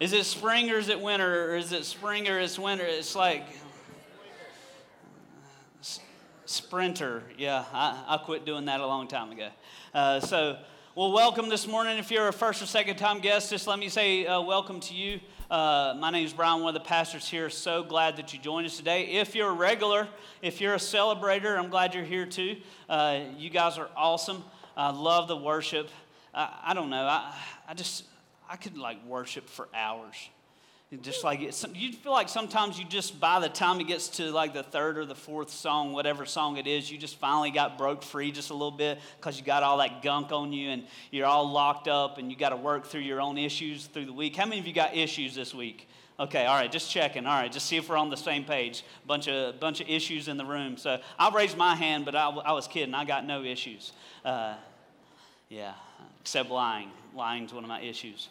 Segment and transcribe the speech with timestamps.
[0.00, 1.52] Is it spring or is it winter?
[1.52, 2.84] Or is it spring or is winter?
[2.84, 3.44] It's like
[6.46, 7.22] sprinter.
[7.38, 9.50] Yeah, I, I quit doing that a long time ago.
[9.94, 10.58] Uh, so,
[10.96, 11.96] well, welcome this morning.
[11.96, 14.94] If you're a first or second time guest, just let me say uh, welcome to
[14.94, 15.20] you.
[15.48, 17.48] Uh, my name is Brian, one of the pastors here.
[17.48, 19.04] So glad that you joined us today.
[19.04, 20.08] If you're a regular,
[20.42, 22.56] if you're a celebrator, I'm glad you're here too.
[22.88, 24.42] Uh, you guys are awesome.
[24.76, 25.88] I love the worship.
[26.34, 27.04] I, I don't know.
[27.04, 27.32] I,
[27.68, 28.04] I just,
[28.48, 30.16] I could like worship for hours.
[31.02, 34.30] Just like it, you feel like sometimes you just by the time it gets to
[34.30, 37.78] like the third or the fourth song, whatever song it is, you just finally got
[37.78, 40.84] broke free just a little bit because you got all that gunk on you and
[41.10, 44.12] you're all locked up and you got to work through your own issues through the
[44.12, 44.36] week.
[44.36, 45.88] How many of you got issues this week?
[46.20, 47.26] Okay, all right, just checking.
[47.26, 48.84] All right, just see if we're on the same page.
[49.04, 50.76] Bunch of bunch of issues in the room.
[50.76, 52.94] So I raised my hand, but I, I was kidding.
[52.94, 53.92] I got no issues.
[54.24, 54.54] Uh,
[55.48, 55.74] yeah,
[56.24, 56.90] except lying.
[57.14, 58.30] Lying's one of my issues.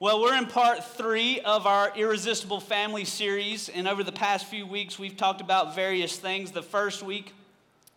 [0.00, 4.66] Well, we're in part three of our Irresistible Family series, and over the past few
[4.66, 6.50] weeks, we've talked about various things.
[6.50, 7.32] The first week,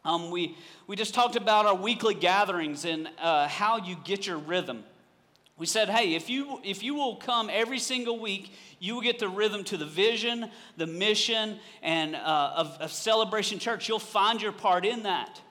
[0.06, 4.38] um, we, we just talked about our weekly gatherings and uh, how you get your
[4.38, 4.84] rhythm.
[5.58, 9.18] We said, hey, if you, if you will come every single week, you will get
[9.18, 13.90] the rhythm to the vision, the mission, and uh, of, of Celebration Church.
[13.90, 15.42] You'll find your part in that.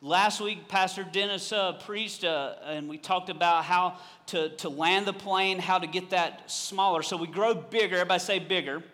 [0.00, 3.96] Last week, Pastor Dennis uh, preached, uh, and we talked about how
[4.26, 7.02] to, to land the plane, how to get that smaller.
[7.02, 7.96] So we grow bigger.
[7.96, 8.84] Everybody say bigger.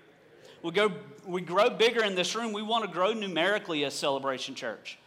[0.63, 0.91] We, go,
[1.27, 2.55] we grow bigger in this room.
[2.55, 4.99] We want to grow numerically as Celebration Church.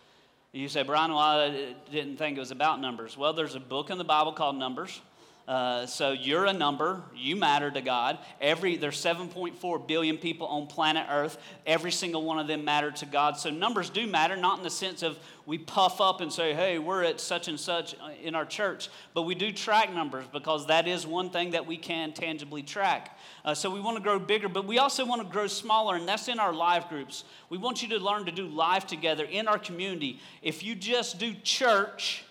[0.51, 3.17] You say, Brian, well, I didn't think it was about numbers.
[3.17, 5.01] Well, there's a book in the Bible called Numbers.
[5.47, 7.01] Uh, so you're a number.
[7.15, 8.17] You matter to God.
[8.41, 11.37] Every there's 7.4 billion people on planet Earth.
[11.65, 13.37] Every single one of them matter to God.
[13.37, 16.79] So numbers do matter, not in the sense of we puff up and say, "Hey,
[16.79, 20.67] we're at such and such uh, in our church," but we do track numbers because
[20.67, 23.17] that is one thing that we can tangibly track.
[23.45, 26.05] Uh, so we want to grow bigger, but we also want to grow smaller, and
[26.05, 27.23] that's in our live groups.
[27.49, 30.19] We want you to learn to do life together in our community.
[30.41, 32.25] If you just do church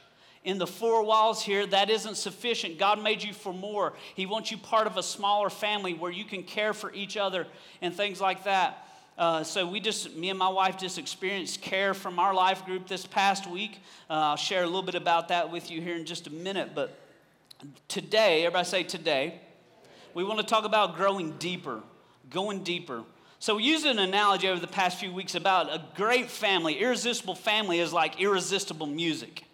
[0.46, 2.78] in the four walls here, that isn't sufficient.
[2.78, 3.94] God made you for more.
[4.14, 7.48] He wants you part of a smaller family where you can care for each other
[7.82, 8.86] and things like that.
[9.18, 12.86] Uh, so we just, me and my wife just experienced care from our life group
[12.86, 13.80] this past week.
[14.08, 16.76] Uh, I'll share a little bit about that with you here in just a minute.
[16.76, 16.96] But
[17.88, 19.40] today, everybody say today,
[20.14, 21.80] we want to talk about growing deeper,
[22.30, 23.02] going deeper.
[23.40, 26.78] So we used an analogy over the past few weeks about a great family.
[26.78, 29.45] Irresistible family is like irresistible music.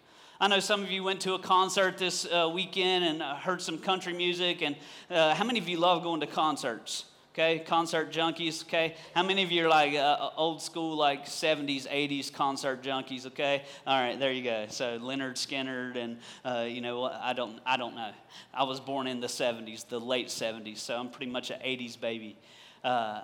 [0.43, 3.61] I know some of you went to a concert this uh, weekend and uh, heard
[3.61, 4.61] some country music.
[4.61, 4.75] And
[5.09, 7.05] uh, how many of you love going to concerts?
[7.31, 8.61] Okay, concert junkies.
[8.65, 13.25] Okay, how many of you are like uh, old school, like 70s, 80s concert junkies?
[13.27, 14.65] Okay, all right, there you go.
[14.67, 18.11] So Lynyrd Skynyrd, and uh, you know, I don't, I don't know.
[18.53, 21.97] I was born in the 70s, the late 70s, so I'm pretty much an 80s
[21.97, 22.37] baby.
[22.83, 23.21] Uh,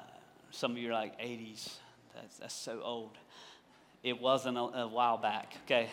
[0.51, 1.69] some of you are like 80s.
[2.15, 3.17] That's, that's so old.
[4.03, 5.55] It wasn't a, a while back.
[5.65, 5.89] Okay,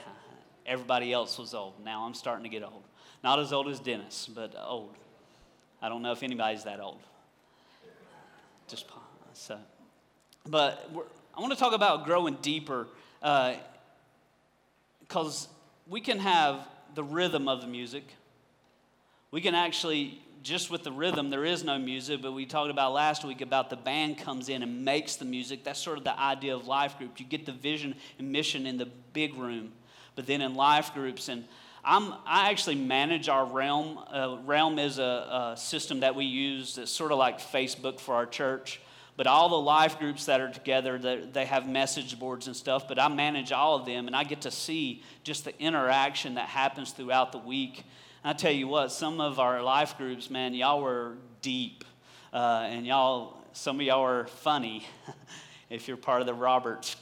[0.67, 1.75] Everybody else was old.
[1.85, 2.83] Now I'm starting to get old.
[3.23, 4.95] Not as old as Dennis, but old.
[5.81, 6.99] I don't know if anybody's that old.
[8.67, 8.87] Just
[9.33, 9.59] so.
[10.45, 10.91] But
[11.37, 12.89] I want to talk about growing deeper
[13.21, 13.57] because
[15.47, 15.49] uh,
[15.87, 18.05] we can have the rhythm of the music.
[19.31, 22.93] We can actually, just with the rhythm, there is no music, but we talked about
[22.93, 25.63] last week about the band comes in and makes the music.
[25.63, 27.21] That's sort of the idea of life group.
[27.21, 29.73] You get the vision and mission in the big room
[30.17, 31.29] but then in life groups.
[31.29, 31.45] And
[31.85, 33.99] I'm, I actually manage our Realm.
[33.99, 38.17] Uh, Realm is a, a system that we use that's sort of like Facebook for
[38.17, 38.81] our church.
[39.17, 42.99] But all the life groups that are together, they have message boards and stuff, but
[42.99, 46.91] I manage all of them and I get to see just the interaction that happens
[46.91, 47.85] throughout the week.
[48.23, 51.85] And I tell you what, some of our life groups, man, y'all were deep.
[52.31, 54.87] Uh, and y'all, some of y'all are funny
[55.71, 56.97] if you're part of the Roberts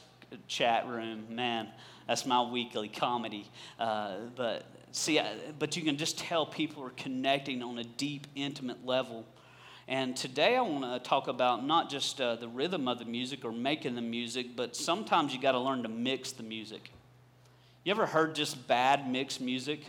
[0.47, 1.67] chat room, man.
[2.07, 3.49] That's my weekly comedy.
[3.79, 8.27] Uh, but see, I, but you can just tell people are connecting on a deep,
[8.35, 9.25] intimate level.
[9.87, 13.45] And today I want to talk about not just uh, the rhythm of the music
[13.45, 16.91] or making the music, but sometimes you got to learn to mix the music.
[17.83, 19.81] You ever heard just bad mixed music?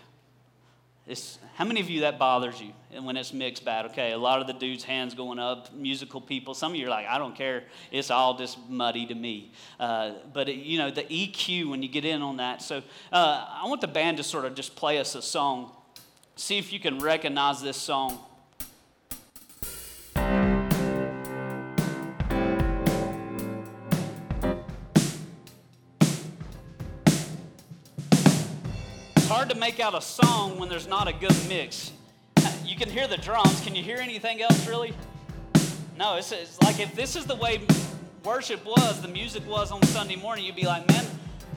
[1.06, 3.86] It's, how many of you that bothers you when it's mixed bad?
[3.86, 6.52] Okay, a lot of the dudes' hands going up, musical people.
[6.52, 7.62] Some of you are like, I don't care.
[7.92, 9.52] It's all just muddy to me.
[9.78, 12.60] Uh, but, it, you know, the EQ, when you get in on that.
[12.60, 12.82] So
[13.12, 15.70] uh, I want the band to sort of just play us a song.
[16.34, 18.18] See if you can recognize this song.
[29.46, 31.92] Hard to make out a song when there's not a good mix.
[32.64, 33.60] you can hear the drums.
[33.60, 34.92] Can you hear anything else, really?
[35.96, 37.60] No, it's, it's like if this is the way
[38.24, 41.04] worship was, the music was on Sunday morning, you'd be like, man,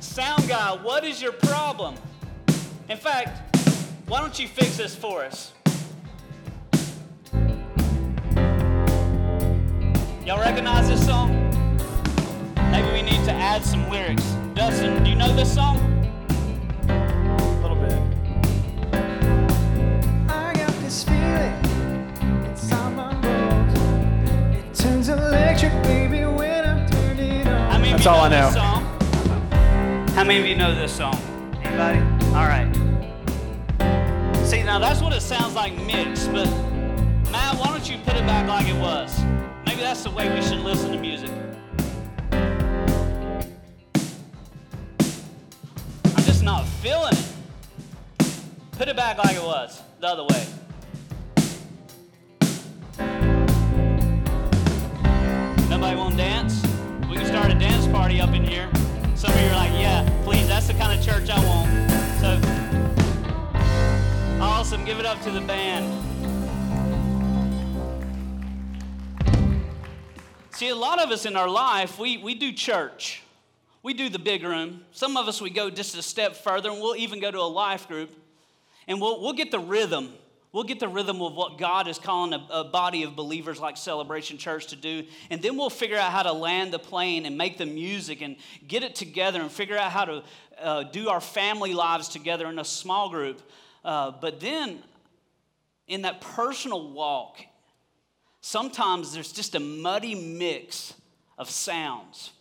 [0.02, 1.96] sound guy, what is your problem?
[2.90, 3.58] In fact,
[4.08, 5.52] why don't you fix this for us?
[10.28, 11.34] Y'all recognize this song?
[12.70, 14.36] Maybe we need to add some lyrics.
[14.54, 15.99] Dustin, do you know this song?
[28.00, 28.50] That's all I know.
[30.14, 31.16] How many of you know this song?
[31.62, 32.00] Anybody?
[32.28, 32.74] All right.
[34.46, 36.48] See, now that's what it sounds like mixed, but
[37.30, 39.22] Matt, why don't you put it back like it was?
[39.66, 41.30] Maybe that's the way we should listen to music.
[46.16, 47.34] I'm just not feeling it.
[48.78, 50.48] Put it back like it was, the other way.
[55.70, 56.69] Nobody want to dance?
[57.30, 58.68] Start a dance party up in here.
[59.14, 61.70] Some of you are like, yeah, please, that's the kind of church I want.
[62.20, 62.42] So,
[64.44, 64.84] awesome.
[64.84, 65.86] Give it up to the band.
[70.50, 73.22] See, a lot of us in our life, we, we do church.
[73.84, 74.84] We do the big room.
[74.92, 77.42] Some of us, we go just a step further, and we'll even go to a
[77.42, 78.10] life group.
[78.88, 80.14] And we'll, we'll get the rhythm.
[80.52, 83.78] We'll get the rhythm of what God is calling a, a body of believers like
[83.78, 85.04] Celebration Church to do.
[85.30, 88.36] And then we'll figure out how to land the plane and make the music and
[88.68, 90.24] get it together and figure out how to
[90.60, 93.44] uh, do our family lives together in a small group.
[93.86, 94.80] Uh, but then,
[95.88, 97.38] in that personal walk,
[98.42, 100.96] sometimes there's just a muddy mix
[101.38, 102.32] of sounds.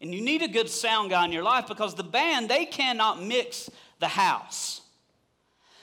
[0.00, 3.22] And you need a good sound guy in your life because the band, they cannot
[3.22, 3.70] mix
[4.00, 4.82] the house.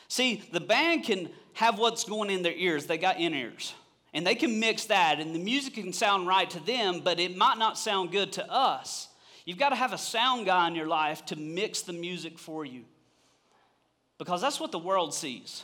[0.09, 3.73] See, the band can have what's going in their ears, they got in ears.
[4.13, 7.37] And they can mix that, and the music can sound right to them, but it
[7.37, 9.07] might not sound good to us.
[9.45, 12.65] You've got to have a sound guy in your life to mix the music for
[12.65, 12.83] you
[14.17, 15.63] because that's what the world sees.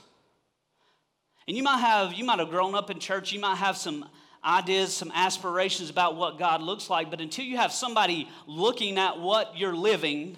[1.47, 4.05] And you might have you might have grown up in church, you might have some
[4.43, 9.19] ideas, some aspirations about what God looks like, but until you have somebody looking at
[9.19, 10.37] what you're living,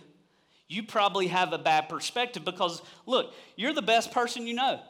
[0.68, 4.82] you probably have a bad perspective because look, you're the best person you know.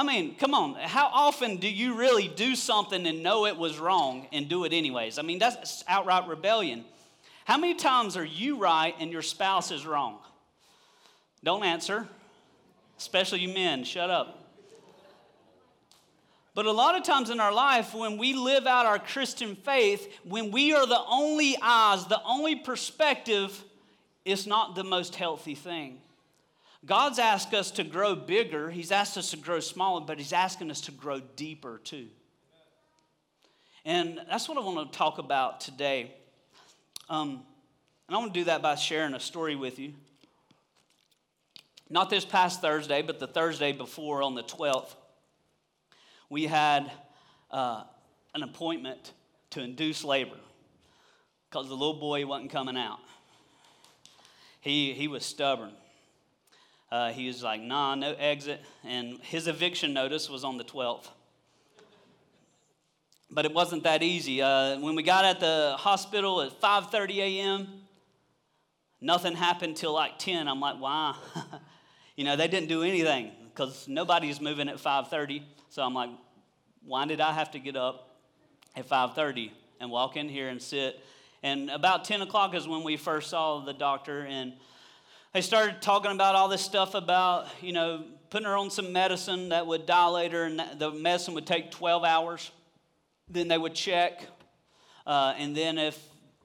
[0.00, 3.78] I mean, come on, how often do you really do something and know it was
[3.78, 5.18] wrong and do it anyways?
[5.18, 6.86] I mean, that's outright rebellion.
[7.44, 10.16] How many times are you right and your spouse is wrong?
[11.44, 12.08] Don't answer,
[12.96, 14.42] especially you men, shut up.
[16.54, 20.10] But a lot of times in our life, when we live out our Christian faith,
[20.24, 23.62] when we are the only eyes, the only perspective,
[24.24, 26.00] it's not the most healthy thing.
[26.84, 30.70] God's asked us to grow bigger, He's asked us to grow smaller, but He's asking
[30.70, 32.08] us to grow deeper too.
[33.84, 36.14] And that's what I want to talk about today.
[37.08, 37.42] Um,
[38.08, 39.94] and I want to do that by sharing a story with you.
[41.88, 44.94] Not this past Thursday, but the Thursday before on the 12th,
[46.28, 46.90] we had
[47.50, 47.82] uh,
[48.34, 49.12] an appointment
[49.50, 50.36] to induce labor
[51.48, 53.00] because the little boy wasn't coming out.
[54.60, 55.72] He, he was stubborn.
[56.92, 58.60] Uh, he was like, nah, no exit.
[58.84, 61.08] And his eviction notice was on the 12th.
[63.30, 64.42] But it wasn't that easy.
[64.42, 67.68] Uh, when we got at the hospital at 5.30 a.m.,
[69.00, 70.48] nothing happened till like 10.
[70.48, 71.14] I'm like, why?
[72.16, 75.44] you know, they didn't do anything because nobody's moving at 5.30.
[75.68, 76.10] So I'm like,
[76.84, 78.16] why did I have to get up
[78.74, 80.98] at 5.30 and walk in here and sit?
[81.44, 84.52] And about 10 o'clock is when we first saw the doctor, and
[85.32, 89.50] they started talking about all this stuff about, you know, putting her on some medicine
[89.50, 92.50] that would dilate her, and the medicine would take 12 hours.
[93.28, 94.22] Then they would check,
[95.06, 95.98] uh, and then if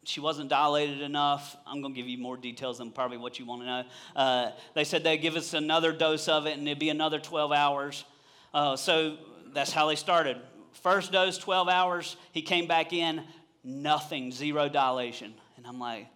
[0.04, 3.46] she wasn't dilated enough, I'm going to give you more details than probably what you
[3.46, 3.84] want to know.
[4.15, 7.51] Uh, they said they'd give us another dose of it, and it'd be another 12
[7.51, 8.06] hours.
[8.54, 9.18] Uh, so
[9.54, 10.38] that's how they started.
[10.74, 12.18] First dose, 12 hours.
[12.32, 13.24] He came back in,
[13.63, 15.34] nothing, zero dilation.
[15.58, 16.08] And I'm like,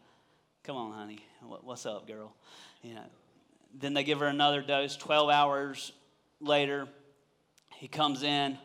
[0.64, 2.34] come on, honey, what's up, girl?
[2.82, 3.06] You know.
[3.80, 4.98] Then they give her another dose.
[4.98, 5.92] 12 hours
[6.42, 6.88] later,
[7.76, 8.58] he comes in,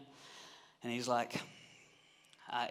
[0.83, 1.40] and he's like,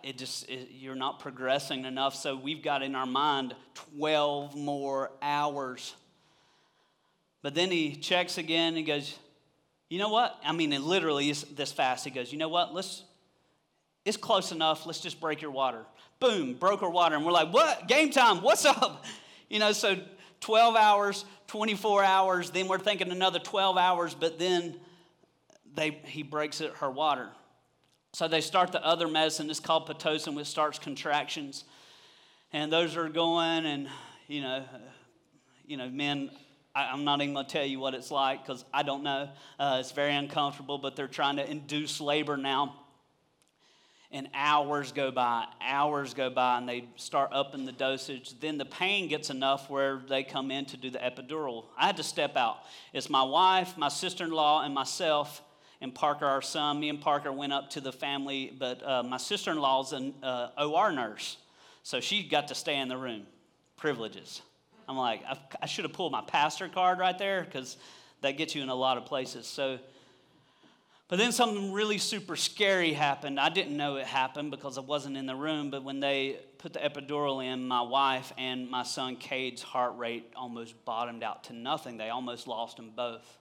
[0.04, 2.16] it just it, you're not progressing enough.
[2.16, 3.56] So we've got in our mind
[3.98, 5.94] 12 more hours.
[7.42, 9.18] But then he checks again and goes
[9.90, 10.40] you know what?
[10.44, 12.06] I mean it literally is this fast.
[12.06, 12.74] He goes you know what?
[12.74, 13.04] Let's
[14.06, 14.86] it's close enough.
[14.86, 15.86] Let's just break your water.
[16.20, 17.16] Boom broke her water.
[17.16, 17.88] And we're like what?
[17.88, 18.42] Game time.
[18.42, 19.04] What's up
[19.50, 19.98] you know so
[20.44, 24.76] 12 hours, 24 hours, then we're thinking another 12 hours, but then
[25.74, 27.30] they, he breaks it, her water.
[28.12, 29.50] So they start the other medicine.
[29.50, 31.64] It's called Pitocin, which starts contractions.
[32.52, 33.88] And those are going, and,
[34.28, 34.66] you know,
[35.66, 36.30] you know, men,
[36.76, 39.30] I, am not even going to tell you what it's like because I don't know.
[39.58, 42.83] Uh, it's very uncomfortable, but they're trying to induce labor now
[44.13, 48.39] and hours go by, hours go by, and they start upping the dosage.
[48.39, 51.65] Then the pain gets enough where they come in to do the epidural.
[51.75, 52.60] I had to step out.
[52.93, 55.41] It's my wife, my sister in law, and myself,
[55.82, 56.79] and Parker, our son.
[56.79, 60.13] Me and Parker went up to the family, but uh, my sister in law's an
[60.22, 61.38] uh, OR nurse,
[61.82, 63.25] so she got to stay in the room.
[63.77, 64.43] Privileges.
[64.88, 67.77] I'm like, I, I should have pulled my pastor card right there because
[68.22, 69.48] that gets you in a lot of places.
[69.48, 69.79] So,
[71.13, 73.39] but then something really super scary happened.
[73.39, 76.74] I didn't know it happened because I wasn't in the room, but when they put
[76.74, 81.53] the epidural in, my wife and my son Cade's heart rate almost bottomed out to
[81.53, 81.98] nothing.
[81.98, 83.38] They almost lost them both.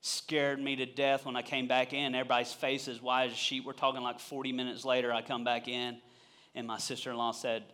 [0.00, 2.14] Scared me to death when I came back in.
[2.14, 3.66] Everybody's face is white as a sheet.
[3.66, 5.98] We're talking like 40 minutes later, I come back in,
[6.54, 7.64] and my sister in law said,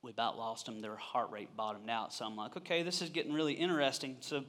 [0.00, 0.80] We about lost them.
[0.80, 2.14] Their heart rate bottomed out.
[2.14, 4.16] So I'm like, Okay, this is getting really interesting.
[4.20, 4.42] So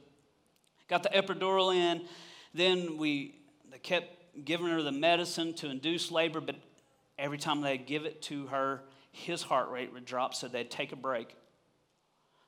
[0.88, 2.06] got the epidural in
[2.54, 3.34] then we
[3.70, 6.56] they kept giving her the medicine to induce labor, but
[7.18, 8.82] every time they give it to her,
[9.12, 11.36] his heart rate would drop, so they'd take a break.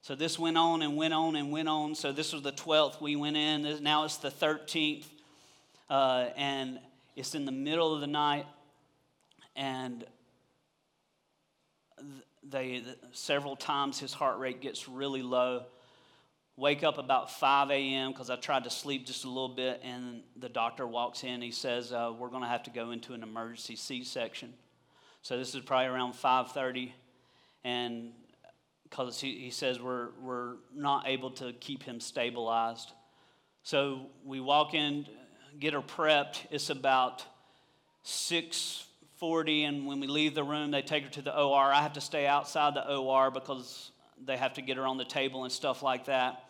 [0.02, 1.96] So this went on and went on and went on.
[1.96, 3.82] So this was the 12th we went in.
[3.82, 5.04] Now it's the 13th.
[5.90, 6.78] Uh, and
[7.16, 8.46] it's in the middle of the night.
[9.56, 10.04] And
[12.48, 15.64] they, several times his heart rate gets really low
[16.56, 18.12] wake up about 5 a.m.
[18.12, 21.42] because I tried to sleep just a little bit, and the doctor walks in.
[21.42, 24.54] He says, uh, "We're going to have to go into an emergency C-section."
[25.22, 26.92] So this is probably around 5:30,
[27.64, 28.12] and
[28.84, 32.92] because he, he says we're we're not able to keep him stabilized,
[33.62, 35.06] so we walk in,
[35.58, 36.46] get her prepped.
[36.50, 37.24] It's about
[38.04, 41.72] 6:40, and when we leave the room, they take her to the OR.
[41.72, 43.90] I have to stay outside the OR because
[44.24, 46.45] they have to get her on the table and stuff like that.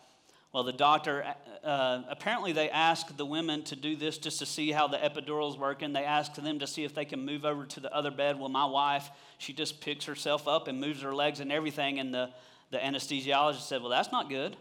[0.57, 1.23] Well, the doctor,
[1.63, 5.55] uh, apparently, they asked the women to do this just to see how the epidural's
[5.55, 5.93] working.
[5.93, 8.39] They asked them to see if they can move over to the other bed.
[8.39, 11.99] Well, my wife, she just picks herself up and moves her legs and everything.
[11.99, 12.31] And the,
[12.71, 14.57] the anesthesiologist said, Well, that's not good.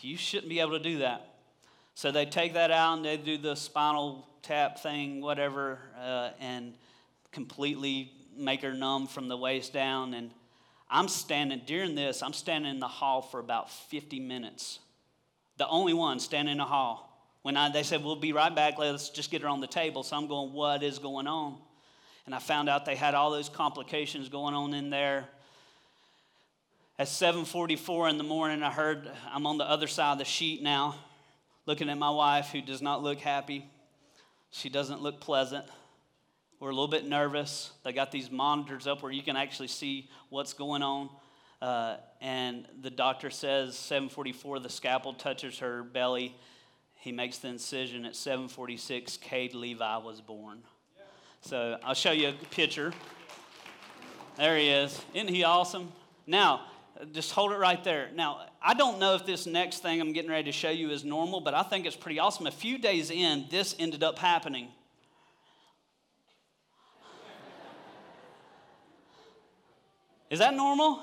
[0.00, 1.24] You shouldn't be able to do that.
[1.94, 6.74] So they take that out and they do the spinal tap thing, whatever, uh, and
[7.30, 10.14] completely make her numb from the waist down.
[10.14, 10.32] And
[10.94, 14.78] I'm standing, during this, I'm standing in the hall for about 50 minutes.
[15.58, 17.10] The only one standing in the hall.
[17.42, 20.04] When I, they said, We'll be right back, let's just get her on the table.
[20.04, 21.56] So I'm going, What is going on?
[22.26, 25.28] And I found out they had all those complications going on in there.
[26.96, 30.62] At 7:44 in the morning, I heard I'm on the other side of the sheet
[30.62, 30.94] now,
[31.66, 33.68] looking at my wife who does not look happy.
[34.52, 35.66] She doesn't look pleasant.
[36.64, 37.72] We're a little bit nervous.
[37.82, 41.10] They got these monitors up where you can actually see what's going on.
[41.60, 46.34] Uh, and the doctor says 744, the scalpel touches her belly.
[46.94, 49.18] He makes the incision at 746.
[49.18, 50.60] Cade Levi was born.
[51.42, 52.94] So I'll show you a picture.
[54.38, 54.98] There he is.
[55.12, 55.92] Isn't he awesome?
[56.26, 56.62] Now,
[57.12, 58.08] just hold it right there.
[58.14, 61.04] Now, I don't know if this next thing I'm getting ready to show you is
[61.04, 62.46] normal, but I think it's pretty awesome.
[62.46, 64.68] A few days in, this ended up happening.
[70.34, 71.00] Is that normal?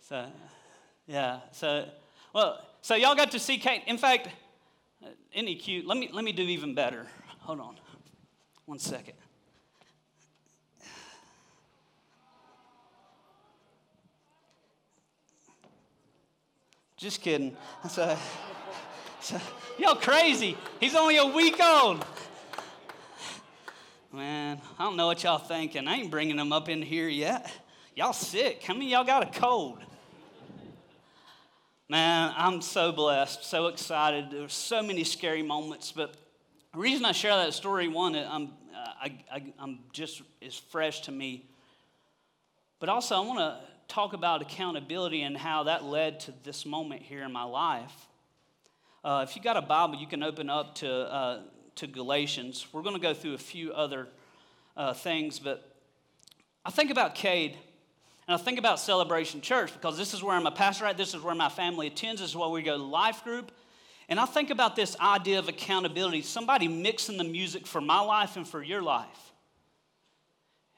[0.00, 0.26] So,
[1.06, 1.38] yeah.
[1.52, 1.88] So,
[2.32, 3.82] well, so y'all got to see Cade.
[3.86, 4.30] In fact,
[5.32, 5.86] isn't cute?
[5.86, 7.06] Let me let me do even better.
[7.42, 7.76] Hold on,
[8.66, 9.14] one second.
[16.96, 17.56] Just kidding.
[17.88, 18.18] So,
[19.20, 19.40] so,
[19.78, 20.56] y'all crazy.
[20.80, 22.04] He's only a week old.
[24.12, 25.86] Man, I don't know what y'all thinking.
[25.86, 27.48] I ain't bringing them up in here yet.
[27.94, 28.60] Y'all sick.
[28.64, 29.78] How many y'all got a cold?
[31.88, 34.32] Man, I'm so blessed, so excited.
[34.32, 36.16] There were so many scary moments, but
[36.72, 41.12] the reason I share that story, one, I'm, I, I, I'm just is fresh to
[41.12, 41.48] me.
[42.80, 47.02] But also, I want to talk about accountability and how that led to this moment
[47.02, 48.08] here in my life.
[49.04, 51.42] Uh, if you got a Bible, you can open up to uh,
[51.80, 52.66] to Galatians.
[52.72, 54.06] We're going to go through a few other
[54.76, 55.74] uh, things, but
[56.62, 57.56] I think about Cade
[58.28, 61.14] and I think about Celebration Church because this is where I'm a pastor at, this
[61.14, 63.50] is where my family attends, this is where we go to life group.
[64.10, 68.36] And I think about this idea of accountability, somebody mixing the music for my life
[68.36, 69.29] and for your life.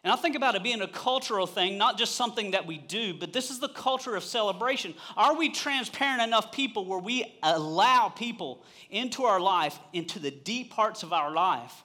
[0.05, 3.15] And I think about it being a cultural thing, not just something that we do,
[3.15, 4.95] but this is the culture of celebration.
[5.17, 10.73] Are we transparent enough people where we allow people into our life, into the deep
[10.73, 11.85] parts of our life,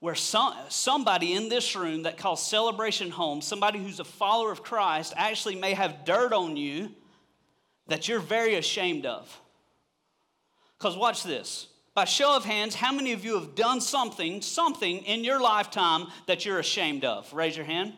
[0.00, 4.62] where some, somebody in this room that calls Celebration home, somebody who's a follower of
[4.62, 6.90] Christ, actually may have dirt on you
[7.88, 9.40] that you're very ashamed of?
[10.78, 11.66] Because watch this.
[11.94, 16.08] By show of hands, how many of you have done something, something in your lifetime
[16.26, 17.32] that you're ashamed of?
[17.32, 17.92] Raise your hand.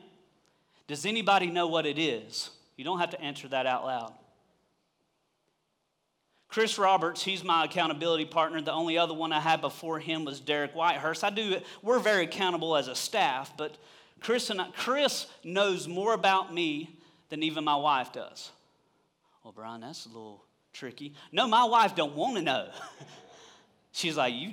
[0.86, 2.50] Does anybody know what it is?
[2.76, 4.12] You don't have to answer that out loud.
[6.48, 8.60] Chris Roberts, he's my accountability partner.
[8.60, 11.24] The only other one I had before him was Derek Whitehurst.
[11.24, 13.76] I do, we're very accountable as a staff, but
[14.20, 16.98] Chris and I, Chris knows more about me
[17.30, 18.50] than even my wife does.
[19.42, 21.14] Well, Brian, that's a little tricky.
[21.32, 22.68] No, my wife don't want to know.
[23.96, 24.52] She's like, you,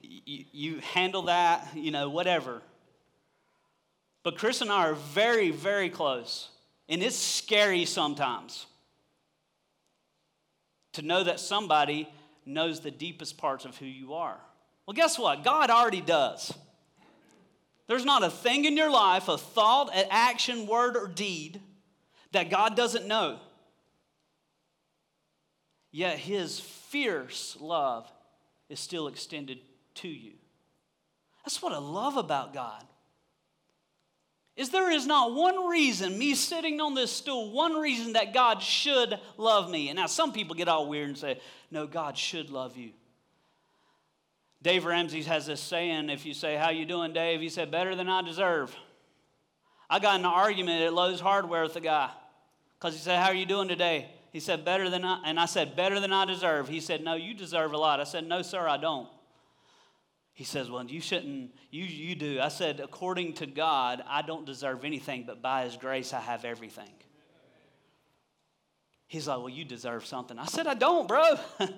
[0.00, 2.62] you, you handle that, you know, whatever.
[4.22, 6.50] But Chris and I are very, very close.
[6.88, 8.66] And it's scary sometimes
[10.92, 12.08] to know that somebody
[12.44, 14.38] knows the deepest parts of who you are.
[14.86, 15.42] Well, guess what?
[15.42, 16.54] God already does.
[17.88, 21.60] There's not a thing in your life, a thought, an action, word, or deed
[22.30, 23.40] that God doesn't know.
[25.90, 28.08] Yet his fierce love
[28.68, 29.58] is still extended
[29.94, 30.32] to you.
[31.44, 32.82] That's what I love about God.
[34.56, 38.62] Is there is not one reason, me sitting on this stool, one reason that God
[38.62, 39.90] should love me.
[39.90, 42.92] And now some people get all weird and say, no, God should love you.
[44.62, 47.40] Dave Ramsey has this saying, if you say, how you doing, Dave?
[47.40, 48.74] He said, better than I deserve.
[49.88, 52.10] I got in an argument at Lowe's Hardware with a guy
[52.78, 54.08] because he said, how are you doing today?
[54.32, 56.68] He said, Better than I, and I said, Better than I deserve.
[56.68, 58.00] He said, No, you deserve a lot.
[58.00, 59.08] I said, No, sir, I don't.
[60.32, 62.40] He says, Well, you shouldn't, you, you do.
[62.40, 66.44] I said, According to God, I don't deserve anything, but by His grace, I have
[66.44, 66.90] everything.
[69.06, 70.38] He's like, Well, you deserve something.
[70.38, 71.36] I said, I don't, bro.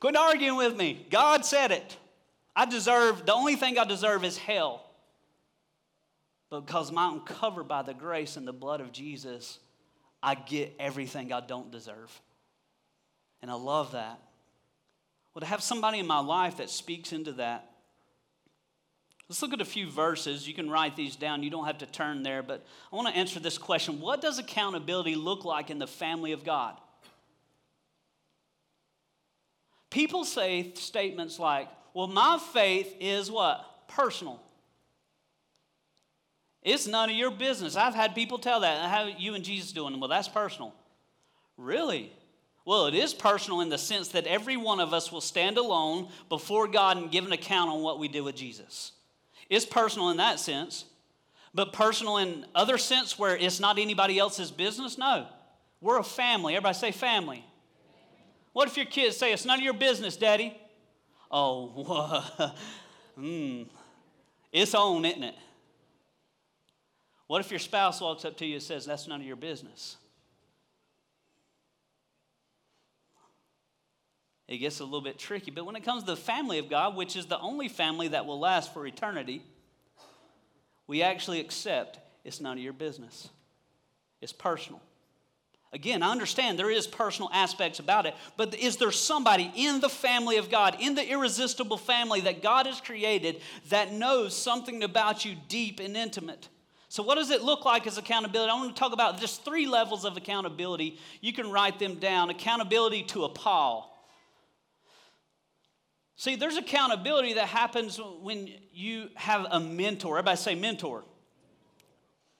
[0.00, 1.06] Quit arguing with me.
[1.10, 1.96] God said it.
[2.54, 4.82] I deserve, the only thing I deserve is hell.
[6.48, 9.58] But because I'm covered by the grace and the blood of Jesus,
[10.26, 12.20] I get everything I don't deserve.
[13.40, 14.20] And I love that.
[15.32, 17.70] Well, to have somebody in my life that speaks into that.
[19.28, 20.48] Let's look at a few verses.
[20.48, 21.44] You can write these down.
[21.44, 24.40] You don't have to turn there, but I want to answer this question What does
[24.40, 26.76] accountability look like in the family of God?
[29.90, 33.86] People say statements like, Well, my faith is what?
[33.86, 34.40] Personal.
[36.66, 37.76] It's none of your business.
[37.76, 38.90] I've had people tell that.
[38.90, 40.00] How you and Jesus doing?
[40.00, 40.74] Well, that's personal.
[41.56, 42.12] Really?
[42.64, 46.08] Well, it is personal in the sense that every one of us will stand alone
[46.28, 48.90] before God and give an account on what we did with Jesus.
[49.48, 50.86] It's personal in that sense,
[51.54, 54.98] but personal in other sense where it's not anybody else's business?
[54.98, 55.28] No.
[55.80, 56.56] We're a family.
[56.56, 57.44] Everybody say family.
[58.54, 60.52] What if your kids say, It's none of your business, Daddy?
[61.30, 62.52] Oh,
[63.14, 63.62] hmm.
[64.50, 65.36] It's on, isn't it?
[67.26, 69.96] What if your spouse walks up to you and says, That's none of your business?
[74.48, 75.50] It gets a little bit tricky.
[75.50, 78.26] But when it comes to the family of God, which is the only family that
[78.26, 79.42] will last for eternity,
[80.86, 83.28] we actually accept it's none of your business.
[84.20, 84.80] It's personal.
[85.72, 89.88] Again, I understand there is personal aspects about it, but is there somebody in the
[89.88, 95.24] family of God, in the irresistible family that God has created, that knows something about
[95.24, 96.48] you deep and intimate?
[96.96, 98.50] So, what does it look like as accountability?
[98.50, 100.98] I want to talk about just three levels of accountability.
[101.20, 103.94] You can write them down accountability to a Paul.
[106.16, 110.16] See, there's accountability that happens when you have a mentor.
[110.16, 111.04] Everybody say mentor.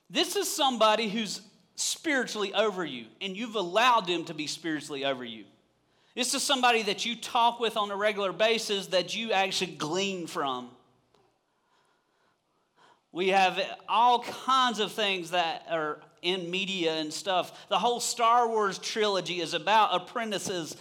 [0.08, 1.42] This is somebody who's
[1.74, 5.44] spiritually over you, and you've allowed them to be spiritually over you.
[6.14, 10.26] This is somebody that you talk with on a regular basis that you actually glean
[10.26, 10.70] from.
[13.16, 17.66] We have all kinds of things that are in media and stuff.
[17.70, 20.76] The whole Star Wars trilogy is about apprentices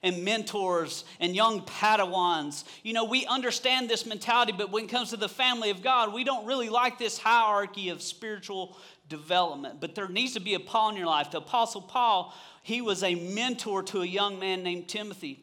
[0.00, 2.62] and mentors and young Padawans.
[2.84, 6.14] You know, we understand this mentality, but when it comes to the family of God,
[6.14, 8.76] we don't really like this hierarchy of spiritual
[9.08, 9.80] development.
[9.80, 11.32] But there needs to be a Paul in your life.
[11.32, 15.42] The Apostle Paul, he was a mentor to a young man named Timothy.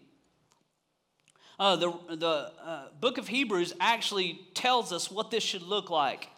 [1.60, 6.30] Uh, the the uh, book of Hebrews actually tells us what this should look like.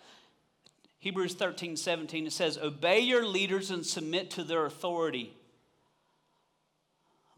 [0.99, 5.33] Hebrews 13, 17, it says, Obey your leaders and submit to their authority.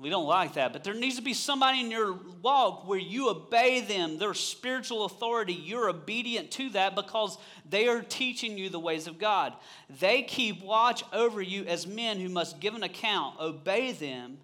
[0.02, 3.30] We don't like that, but there needs to be somebody in your walk where you
[3.30, 5.54] obey them, their spiritual authority.
[5.54, 7.38] You're obedient to that because
[7.69, 9.54] they are teaching you the ways of God.
[10.00, 13.39] They keep watch over you as men who must give an account.
[13.39, 14.39] Obey them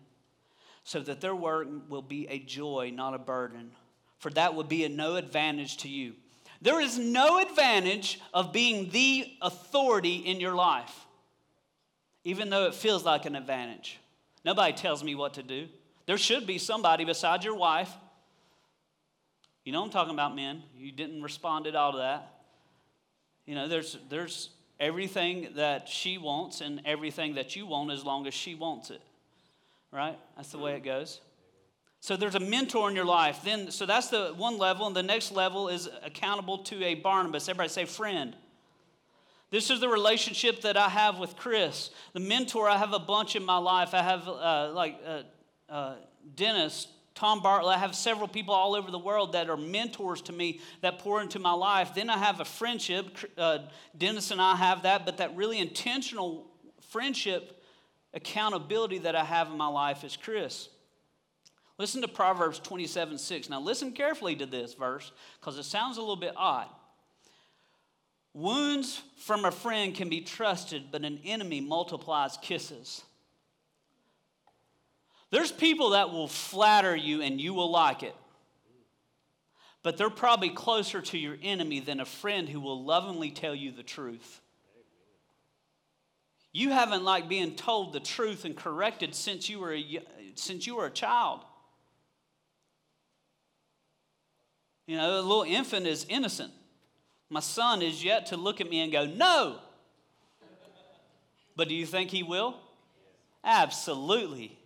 [0.83, 3.71] so that their work will be a joy, not a burden.
[4.19, 6.13] For that would be a no advantage to you.
[6.61, 11.05] There is no advantage of being the authority in your life,
[12.23, 13.99] even though it feels like an advantage.
[14.43, 15.67] Nobody tells me what to do.
[16.05, 17.91] There should be somebody besides your wife.
[19.65, 20.63] You know I'm talking about, men.
[20.77, 22.33] You didn't respond at all to that.
[23.45, 28.27] You know, there's, there's everything that she wants and everything that you want as long
[28.27, 29.01] as she wants it.
[29.91, 30.17] Right?
[30.35, 31.19] That's the way it goes.
[31.99, 33.41] So there's a mentor in your life.
[33.43, 37.49] Then, so that's the one level, and the next level is accountable to a Barnabas.
[37.49, 38.35] Everybody say friend.
[39.49, 41.89] This is the relationship that I have with Chris.
[42.13, 43.93] The mentor, I have a bunch in my life.
[43.93, 45.21] I have uh, like uh,
[45.69, 45.95] uh,
[46.35, 47.77] Dennis, Tom Bartlett.
[47.77, 51.21] I have several people all over the world that are mentors to me that pour
[51.21, 51.95] into my life.
[51.95, 53.17] Then I have a friendship.
[53.37, 53.59] Uh,
[53.97, 56.45] Dennis and I have that, but that really intentional
[56.89, 57.63] friendship
[58.13, 60.69] accountability that I have in my life is Chris.
[61.77, 63.49] Listen to Proverbs 27 6.
[63.49, 66.67] Now, listen carefully to this verse because it sounds a little bit odd.
[68.33, 73.03] Wounds from a friend can be trusted, but an enemy multiplies kisses.
[75.29, 78.15] There's people that will flatter you and you will like it.
[79.83, 83.71] But they're probably closer to your enemy than a friend who will lovingly tell you
[83.71, 84.41] the truth.
[86.51, 89.99] You haven't liked being told the truth and corrected since you were a,
[90.35, 91.41] since you were a child.
[94.87, 96.51] You know, a little infant is innocent.
[97.29, 99.59] My son is yet to look at me and go, No.
[101.55, 102.55] But do you think he will?
[103.43, 104.57] Absolutely.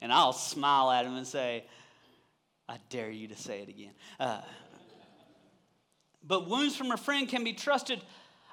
[0.00, 1.64] And I'll smile at him and say,
[2.68, 3.92] I dare you to say it again.
[4.18, 4.40] Uh,
[6.26, 8.00] but wounds from a friend can be trusted.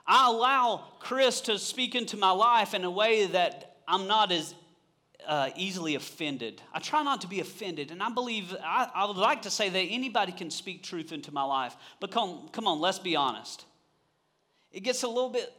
[0.06, 4.54] I allow Chris to speak into my life in a way that I'm not as
[5.25, 6.62] uh, easily offended.
[6.73, 9.69] I try not to be offended, and I believe I, I, would like to say
[9.69, 11.75] that anybody can speak truth into my life.
[11.99, 13.65] But come, come on, let's be honest.
[14.71, 15.51] It gets a little bit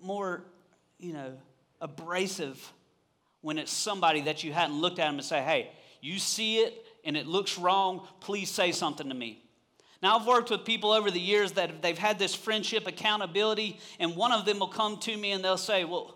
[0.00, 0.44] more,
[0.98, 1.32] you know,
[1.80, 2.72] abrasive
[3.40, 6.84] when it's somebody that you hadn't looked at them and say, "Hey, you see it
[7.04, 8.06] and it looks wrong.
[8.20, 9.42] Please say something to me."
[10.02, 14.14] Now, I've worked with people over the years that they've had this friendship accountability, and
[14.14, 16.15] one of them will come to me and they'll say, Well,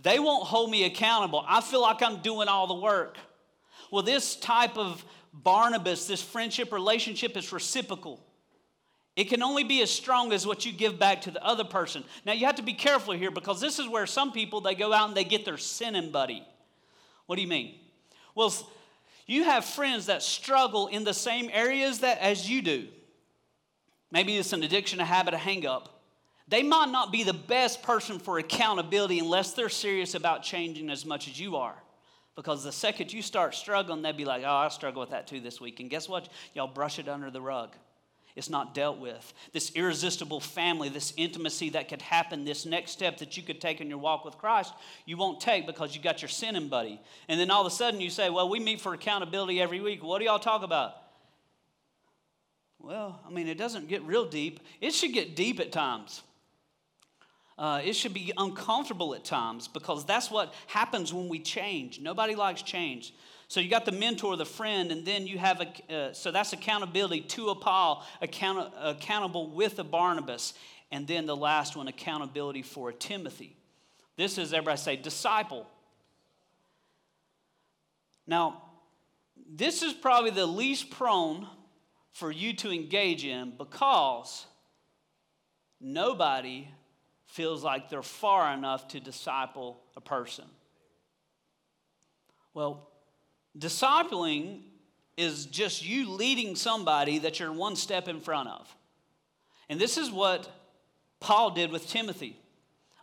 [0.00, 1.44] they won't hold me accountable.
[1.46, 3.16] I feel like I'm doing all the work.
[3.90, 8.20] Well, this type of Barnabas, this friendship relationship is reciprocal.
[9.16, 12.02] It can only be as strong as what you give back to the other person.
[12.26, 14.92] Now you have to be careful here because this is where some people they go
[14.92, 16.44] out and they get their sinning buddy.
[17.26, 17.76] What do you mean?
[18.34, 18.52] Well,
[19.26, 22.88] you have friends that struggle in the same areas that as you do.
[24.10, 25.93] Maybe it's an addiction, a habit, a hang up.
[26.48, 31.06] They might not be the best person for accountability unless they're serious about changing as
[31.06, 31.76] much as you are.
[32.36, 35.40] Because the second you start struggling, they'll be like, oh, I struggle with that too
[35.40, 35.80] this week.
[35.80, 36.28] And guess what?
[36.52, 37.70] Y'all brush it under the rug.
[38.36, 39.32] It's not dealt with.
[39.52, 43.80] This irresistible family, this intimacy that could happen, this next step that you could take
[43.80, 44.74] in your walk with Christ,
[45.06, 47.00] you won't take because you got your sinning buddy.
[47.28, 50.02] And then all of a sudden you say, Well, we meet for accountability every week.
[50.02, 50.96] What do y'all talk about?
[52.80, 54.58] Well, I mean, it doesn't get real deep.
[54.80, 56.22] It should get deep at times.
[57.56, 62.00] Uh, it should be uncomfortable at times because that's what happens when we change.
[62.00, 63.14] Nobody likes change.
[63.46, 66.52] So you got the mentor, the friend, and then you have a, uh, so that's
[66.52, 70.54] accountability to a Paul, account, accountable with a Barnabas,
[70.90, 73.56] and then the last one, accountability for a Timothy.
[74.16, 75.66] This is everybody say disciple.
[78.26, 78.62] Now,
[79.48, 81.46] this is probably the least prone
[82.12, 84.46] for you to engage in because
[85.80, 86.68] nobody
[87.34, 90.44] feels like they're far enough to disciple a person.
[92.54, 92.88] Well,
[93.58, 94.60] discipling
[95.16, 98.76] is just you leading somebody that you're one step in front of.
[99.68, 100.48] And this is what
[101.18, 102.36] Paul did with Timothy.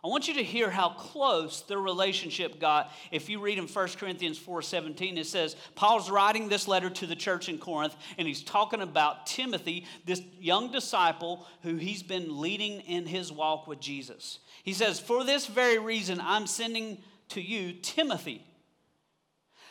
[0.04, 2.90] I want you to hear how close their relationship got.
[3.12, 7.14] If you read in 1 Corinthians 4:17, it says, Paul's writing this letter to the
[7.14, 12.80] church in Corinth, and he's talking about Timothy, this young disciple who he's been leading
[12.80, 14.40] in his walk with Jesus.
[14.64, 18.44] He says, For this very reason, I'm sending to you Timothy,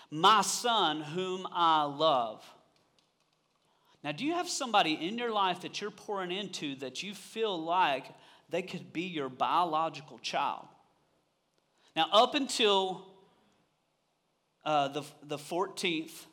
[0.09, 2.41] my son, whom I love.
[4.01, 7.61] Now, do you have somebody in your life that you're pouring into that you feel
[7.61, 8.05] like
[8.51, 10.67] they could be your biological child.
[11.95, 13.05] Now, up until
[14.63, 16.25] uh, the, the 14th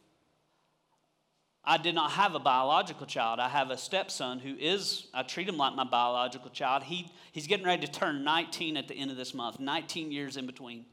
[1.69, 3.41] I did not have a biological child.
[3.41, 6.83] I have a stepson who is, I treat him like my biological child.
[6.83, 10.39] He, he's getting ready to turn 19 at the end of this month, 19 years
[10.39, 10.87] in between.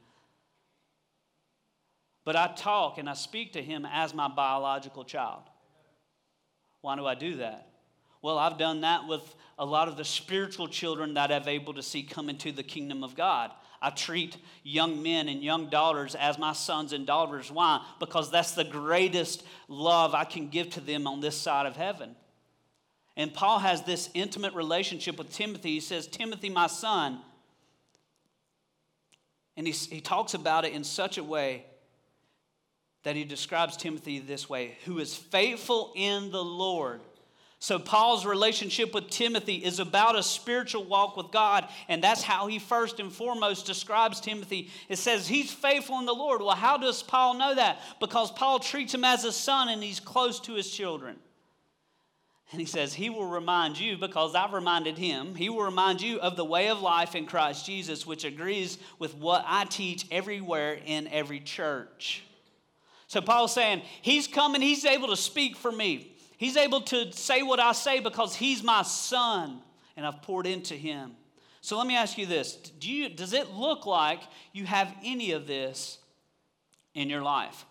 [2.25, 5.43] But I talk and I speak to him as my biological child.
[6.81, 7.69] Why do I do that?
[8.21, 11.84] Well, I've done that with a lot of the spiritual children that I've able to
[11.84, 13.51] see come into the kingdom of God.
[13.82, 17.51] I treat young men and young daughters as my sons and daughters.
[17.51, 17.86] Why?
[17.99, 22.15] Because that's the greatest love I can give to them on this side of heaven.
[23.17, 25.73] And Paul has this intimate relationship with Timothy.
[25.73, 27.19] He says, Timothy, my son.
[29.56, 31.65] And he, he talks about it in such a way
[33.04, 37.01] that he describes Timothy this way who is faithful in the Lord
[37.65, 42.45] so, Paul's relationship with Timothy is about a spiritual walk with God, and that's how
[42.45, 44.69] he first and foremost describes Timothy.
[44.88, 46.43] It says he's faithful in the Lord.
[46.43, 47.82] Well, how does Paul know that?
[47.99, 51.15] Because Paul treats him as a son and he's close to his children.
[52.51, 56.19] And he says, He will remind you, because I've reminded him, He will remind you
[56.19, 60.78] of the way of life in Christ Jesus, which agrees with what I teach everywhere
[60.86, 62.21] in every church.
[63.08, 66.12] So Paul's saying, He's coming, He's able to speak for me.
[66.38, 69.62] He's able to say what I say because he's my son
[69.95, 71.13] and I've poured into him.
[71.62, 74.21] So let me ask you this Do you, Does it look like
[74.54, 75.98] you have any of this
[76.93, 77.65] in your life?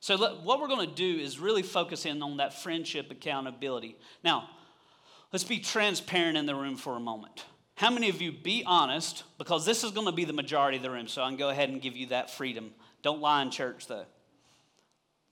[0.00, 3.96] So, let, what we're going to do is really focus in on that friendship accountability.
[4.24, 4.48] Now,
[5.30, 7.44] let's be transparent in the room for a moment.
[7.74, 10.82] How many of you, be honest, because this is going to be the majority of
[10.82, 12.72] the room, so I can go ahead and give you that freedom.
[13.02, 14.06] Don't lie in church, though.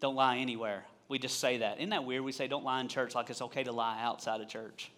[0.01, 0.85] Don't lie anywhere.
[1.09, 1.79] We just say that.
[1.79, 2.23] Isn't that weird?
[2.23, 4.91] We say don't lie in church like it's okay to lie outside of church.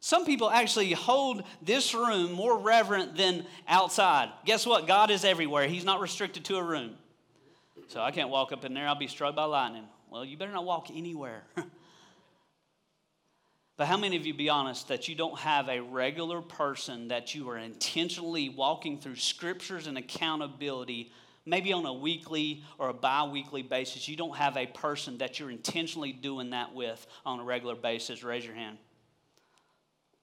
[0.00, 4.30] Some people actually hold this room more reverent than outside.
[4.44, 4.86] Guess what?
[4.86, 5.66] God is everywhere.
[5.66, 6.94] He's not restricted to a room.
[7.88, 9.84] So I can't walk up in there, I'll be struck by lightning.
[10.10, 11.42] Well, you better not walk anywhere.
[13.76, 17.34] but how many of you be honest that you don't have a regular person that
[17.34, 21.12] you are intentionally walking through scriptures and accountability
[21.48, 25.38] maybe on a weekly or a bi weekly basis, you don't have a person that
[25.38, 28.78] you're intentionally doing that with on a regular basis, raise your hand.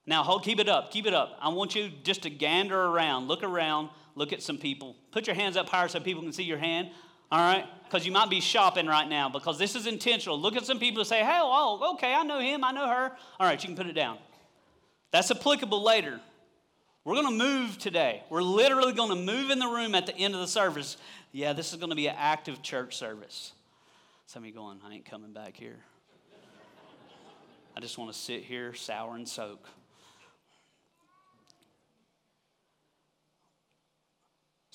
[0.06, 1.38] Now, hold, keep it up, keep it up.
[1.42, 4.96] I want you just to gander around, look around, look at some people.
[5.12, 6.90] Put your hands up higher so people can see your hand,
[7.32, 7.66] all right?
[7.86, 10.40] Because you might be shopping right now because this is intentional.
[10.40, 13.12] Look at some people and say, hey, oh, okay, I know him, I know her.
[13.40, 14.20] All right, you can put it down.
[15.12, 16.20] That's applicable later.
[17.06, 18.24] We're going to move today.
[18.32, 20.98] We're literally going to move in the room at the end of the service.
[21.32, 23.54] Yeah, this is going to be an active church service.
[24.26, 25.78] Some of you going, I ain't coming back here.
[27.78, 29.70] I just want to sit here, sour and soak.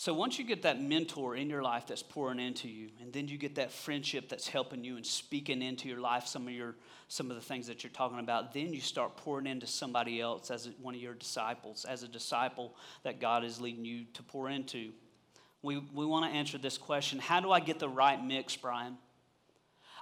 [0.00, 3.28] So once you get that mentor in your life that's pouring into you, and then
[3.28, 6.74] you get that friendship that's helping you and speaking into your life some of your
[7.08, 10.50] some of the things that you're talking about, then you start pouring into somebody else
[10.50, 14.48] as one of your disciples, as a disciple that God is leading you to pour
[14.48, 14.92] into.
[15.60, 18.96] We, we want to answer this question How do I get the right mix, Brian?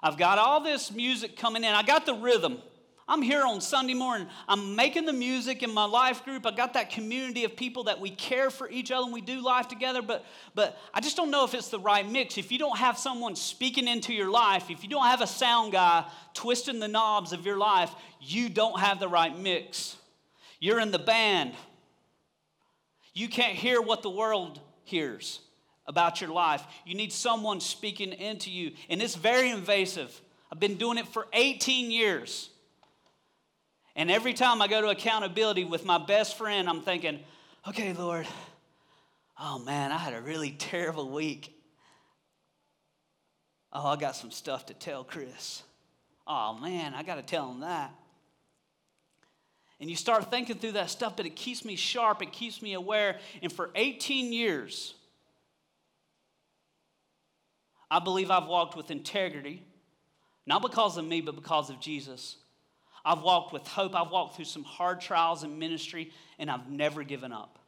[0.00, 1.74] I've got all this music coming in.
[1.74, 2.58] I got the rhythm.
[3.09, 4.29] I'm here on Sunday morning.
[4.47, 6.44] I'm making the music in my life group.
[6.44, 9.42] I got that community of people that we care for each other and we do
[9.42, 12.37] life together, but, but I just don't know if it's the right mix.
[12.37, 15.73] If you don't have someone speaking into your life, if you don't have a sound
[15.73, 17.90] guy twisting the knobs of your life,
[18.21, 19.97] you don't have the right mix.
[20.61, 21.55] You're in the band.
[23.14, 25.40] You can't hear what the world hears
[25.87, 26.62] about your life.
[26.85, 30.21] You need someone speaking into you, and it's very invasive.
[30.53, 32.51] I've been doing it for 18 years.
[33.98, 37.18] And every time I go to accountability with my best friend, I'm thinking,
[37.66, 38.28] okay, Lord,
[39.40, 41.52] oh man, I had a really terrible week.
[43.72, 45.64] Oh, I got some stuff to tell Chris.
[46.28, 47.92] Oh man, I got to tell him that.
[49.80, 52.74] And you start thinking through that stuff, but it keeps me sharp, it keeps me
[52.74, 53.18] aware.
[53.42, 54.94] And for 18 years,
[57.90, 59.64] I believe I've walked with integrity,
[60.46, 62.37] not because of me, but because of Jesus.
[63.09, 63.94] I've walked with hope.
[63.94, 67.59] I've walked through some hard trials in ministry, and I've never given up.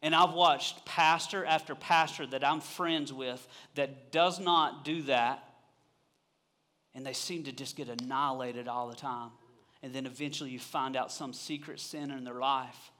[0.00, 5.44] And I've watched pastor after pastor that I'm friends with that does not do that,
[6.94, 9.32] and they seem to just get annihilated all the time.
[9.82, 12.90] And then eventually you find out some secret sin in their life.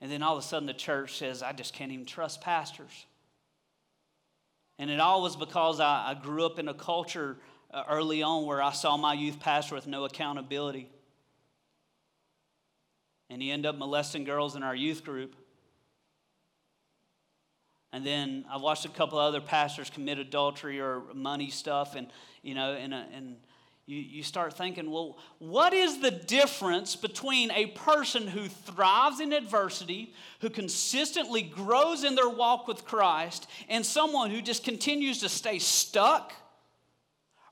[0.00, 3.06] And then all of a sudden the church says, I just can't even trust pastors.
[4.80, 7.36] And it all was because I, I grew up in a culture
[7.88, 10.88] early on where I saw my youth pastor with no accountability.
[13.28, 15.36] And he ended up molesting girls in our youth group.
[17.92, 22.06] And then I've watched a couple other pastors commit adultery or money stuff, and
[22.42, 23.36] you know, and, uh, and
[23.86, 29.32] you, you start thinking, well, what is the difference between a person who thrives in
[29.32, 35.28] adversity, who consistently grows in their walk with Christ, and someone who just continues to
[35.28, 36.32] stay stuck,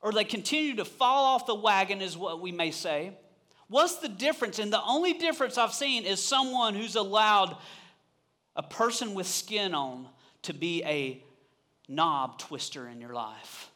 [0.01, 3.13] or they continue to fall off the wagon, is what we may say?
[3.69, 4.59] What's the difference?
[4.59, 7.57] And the only difference I've seen is someone who's allowed
[8.57, 10.09] a person with skin on
[10.43, 11.23] to be a
[11.89, 13.71] knob twister in your life.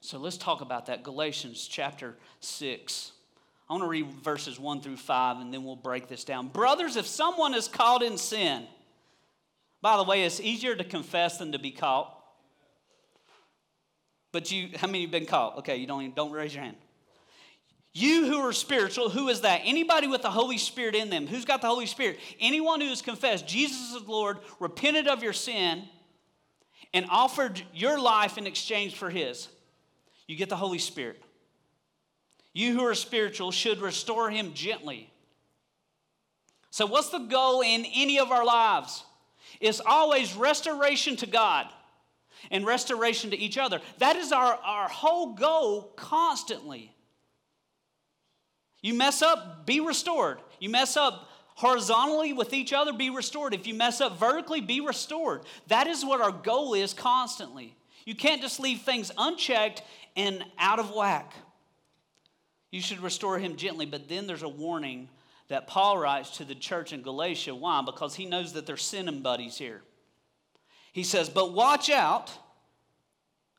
[0.00, 1.02] So let's talk about that.
[1.02, 3.12] Galatians chapter 6.
[3.68, 6.48] I want to read verses 1 through 5 and then we'll break this down.
[6.48, 8.66] Brothers, if someone is caught in sin,
[9.80, 12.23] by the way, it's easier to confess than to be caught.
[14.34, 15.58] But you, how many have been caught?
[15.58, 16.74] Okay, you don't even, don't raise your hand.
[17.92, 19.60] You who are spiritual, who is that?
[19.64, 21.28] Anybody with the Holy Spirit in them.
[21.28, 22.18] Who's got the Holy Spirit?
[22.40, 25.84] Anyone who has confessed Jesus is Lord, repented of your sin,
[26.92, 29.46] and offered your life in exchange for his.
[30.26, 31.22] You get the Holy Spirit.
[32.52, 35.12] You who are spiritual should restore him gently.
[36.70, 39.04] So, what's the goal in any of our lives?
[39.60, 41.68] It's always restoration to God
[42.50, 43.80] and restoration to each other.
[43.98, 46.94] That is our, our whole goal constantly.
[48.82, 50.38] You mess up, be restored.
[50.60, 53.54] You mess up horizontally with each other, be restored.
[53.54, 55.42] If you mess up vertically, be restored.
[55.68, 57.74] That is what our goal is constantly.
[58.04, 59.82] You can't just leave things unchecked
[60.16, 61.32] and out of whack.
[62.70, 65.08] You should restore him gently, but then there's a warning
[65.48, 67.54] that Paul writes to the church in Galatia.
[67.54, 67.82] Why?
[67.82, 69.82] Because he knows that they're sinning buddies here.
[70.94, 72.30] He says, But watch out,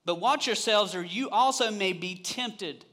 [0.06, 2.86] but watch yourselves, or you also may be tempted.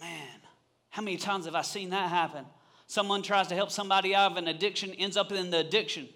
[0.00, 0.40] Man,
[0.88, 2.46] how many times have I seen that happen?
[2.86, 6.08] Someone tries to help somebody out of an addiction, ends up in the addiction.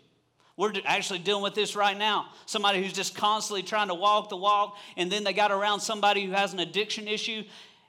[0.56, 2.30] We're actually dealing with this right now.
[2.46, 6.24] Somebody who's just constantly trying to walk the walk, and then they got around somebody
[6.24, 7.44] who has an addiction issue,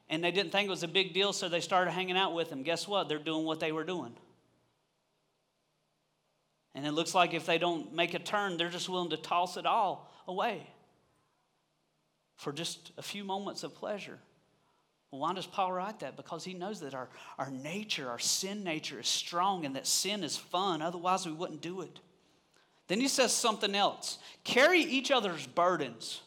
[0.10, 2.50] and they didn't think it was a big deal, so they started hanging out with
[2.50, 2.62] them.
[2.62, 3.08] Guess what?
[3.08, 4.18] They're doing what they were doing.
[6.76, 9.56] And it looks like if they don't make a turn, they're just willing to toss
[9.58, 10.68] it all away
[12.36, 14.20] for just a few moments of pleasure.
[15.10, 16.18] Well, why does Paul write that?
[16.18, 17.08] Because he knows that our,
[17.40, 20.82] our nature, our sin nature, is strong and that sin is fun.
[20.82, 22.00] Otherwise, we wouldn't do it.
[22.88, 26.22] Then he says something else carry each other's burdens.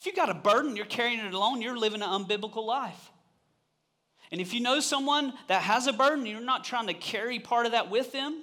[0.00, 3.12] If you got a burden, you're carrying it alone, you're living an unbiblical life.
[4.32, 7.66] And if you know someone that has a burden, you're not trying to carry part
[7.66, 8.42] of that with them.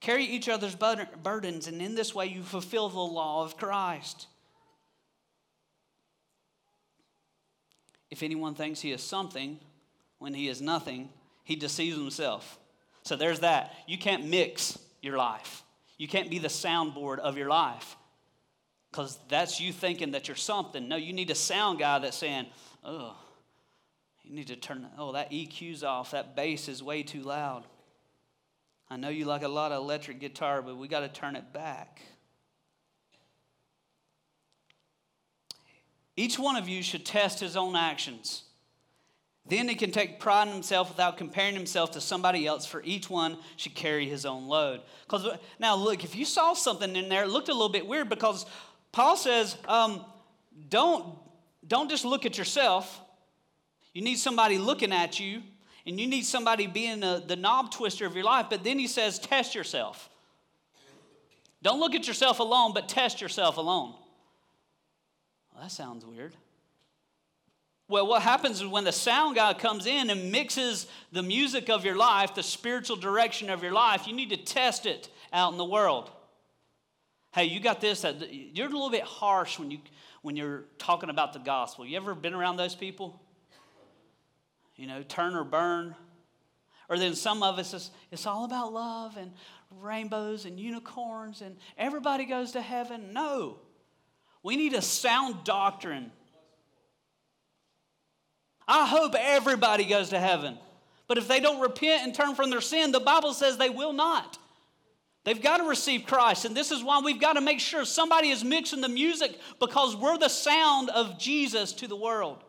[0.00, 4.26] Carry each other's burdens, and in this way, you fulfill the law of Christ.
[8.10, 9.58] If anyone thinks he is something
[10.18, 11.10] when he is nothing,
[11.44, 12.58] he deceives himself.
[13.02, 13.74] So there's that.
[13.86, 15.62] You can't mix your life,
[15.96, 17.96] you can't be the soundboard of your life
[18.90, 20.88] because that's you thinking that you're something.
[20.88, 22.46] No, you need a sound guy that's saying,
[22.82, 23.16] oh,
[24.22, 27.64] you need to turn, oh, that EQ's off, that bass is way too loud.
[28.90, 31.52] I know you like a lot of electric guitar, but we got to turn it
[31.52, 32.02] back.
[36.16, 38.42] Each one of you should test his own actions.
[39.46, 43.08] Then he can take pride in himself without comparing himself to somebody else, for each
[43.08, 44.82] one should carry his own load.
[45.04, 48.08] Because now, look, if you saw something in there, it looked a little bit weird
[48.08, 48.44] because
[48.92, 50.04] Paul says, um,
[50.68, 51.16] don't,
[51.66, 53.00] don't just look at yourself.
[53.94, 55.42] You need somebody looking at you,
[55.86, 58.46] and you need somebody being a, the knob twister of your life.
[58.50, 60.10] But then he says, test yourself.
[61.62, 63.94] Don't look at yourself alone, but test yourself alone.
[65.52, 66.34] Well, that sounds weird.
[67.88, 71.84] Well, what happens is when the sound guy comes in and mixes the music of
[71.84, 75.58] your life, the spiritual direction of your life, you need to test it out in
[75.58, 76.10] the world.
[77.32, 78.04] Hey, you got this.
[78.30, 79.78] You're a little bit harsh when, you,
[80.22, 81.84] when you're talking about the gospel.
[81.84, 83.20] You ever been around those people?
[84.80, 85.94] You know, turn or burn.
[86.88, 89.30] Or then some of us, it's, all about love and
[89.78, 93.12] rainbows and unicorns and everybody goes to heaven.
[93.12, 93.58] No.
[94.42, 96.10] We need a sound doctrine.
[98.66, 100.56] I hope everybody goes to heaven.
[101.08, 103.92] But if they don't repent and turn from their sin, the Bible says they will
[103.92, 104.38] not.
[105.24, 106.46] They've got to receive Christ.
[106.46, 109.94] And this is why we've got to make sure somebody is mixing the music because
[109.94, 112.42] we're the sound of Jesus to the world.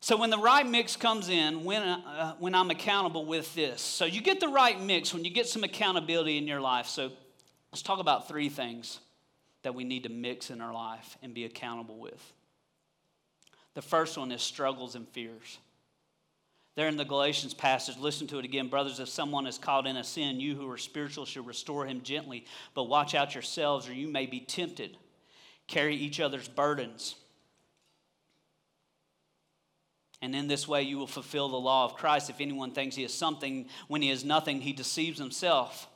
[0.00, 3.80] So when the right mix comes in, when, uh, when I'm accountable with this.
[3.80, 6.86] So you get the right mix when you get some accountability in your life.
[6.86, 7.10] So
[7.72, 9.00] let's talk about three things
[9.62, 12.32] that we need to mix in our life and be accountable with.
[13.74, 15.58] The first one is struggles and fears.
[16.76, 18.68] There in the Galatians passage, listen to it again.
[18.68, 22.02] Brothers, if someone is caught in a sin, you who are spiritual should restore him
[22.02, 22.44] gently,
[22.74, 24.96] but watch out yourselves, or you may be tempted.
[25.66, 27.16] Carry each other's burdens.
[30.20, 32.28] And in this way, you will fulfill the law of Christ.
[32.28, 35.88] If anyone thinks he is something when he is nothing, he deceives himself.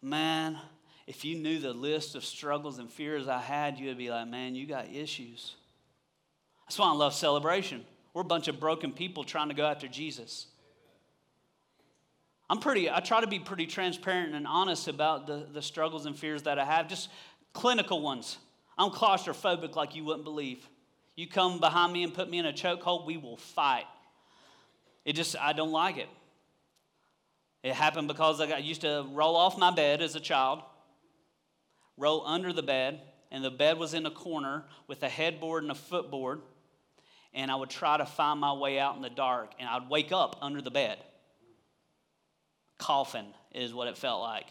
[0.00, 0.58] Man,
[1.06, 4.28] if you knew the list of struggles and fears I had, you would be like,
[4.28, 5.54] man, you got issues.
[6.66, 7.84] That's why I love celebration.
[8.14, 10.46] We're a bunch of broken people trying to go after Jesus.
[12.48, 16.16] I'm pretty, I try to be pretty transparent and honest about the, the struggles and
[16.16, 17.08] fears that I have, just
[17.54, 18.38] clinical ones.
[18.76, 20.66] I'm claustrophobic like you wouldn't believe.
[21.16, 23.84] You come behind me and put me in a chokehold, we will fight.
[25.04, 26.08] It just, I don't like it.
[27.62, 30.62] It happened because I got used to roll off my bed as a child,
[31.96, 33.00] roll under the bed,
[33.30, 36.40] and the bed was in a corner with a headboard and a footboard
[37.34, 40.12] and I would try to find my way out in the dark, and I'd wake
[40.12, 40.98] up under the bed.
[42.78, 44.46] Coughing is what it felt like.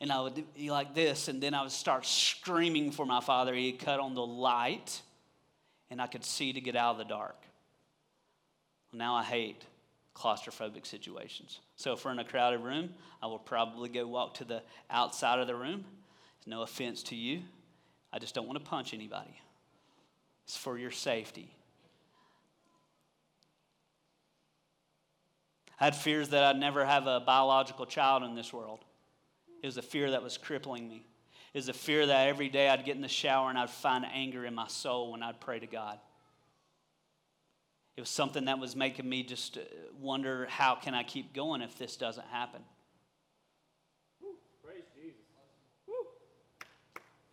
[0.00, 3.54] And I would be like this, and then I would start screaming for my father.
[3.54, 5.00] He'd cut on the light,
[5.92, 7.36] and I could see to get out of the dark.
[8.94, 9.66] Now I hate
[10.16, 11.60] claustrophobic situations.
[11.76, 15.38] So if we're in a crowded room, I will probably go walk to the outside
[15.38, 15.84] of the room.
[16.38, 17.42] It's No offense to you.
[18.10, 19.38] I just don't want to punch anybody.
[20.44, 21.54] It's for your safety.
[25.78, 28.80] I had fears that I'd never have a biological child in this world.
[29.62, 31.04] It was a fear that was crippling me.
[31.54, 34.44] Was a fear that every day I'd get in the shower and I'd find anger
[34.46, 35.98] in my soul when I'd pray to God.
[37.96, 39.60] It was something that was making me just uh,
[40.00, 42.62] wonder how can I keep going if this doesn't happen.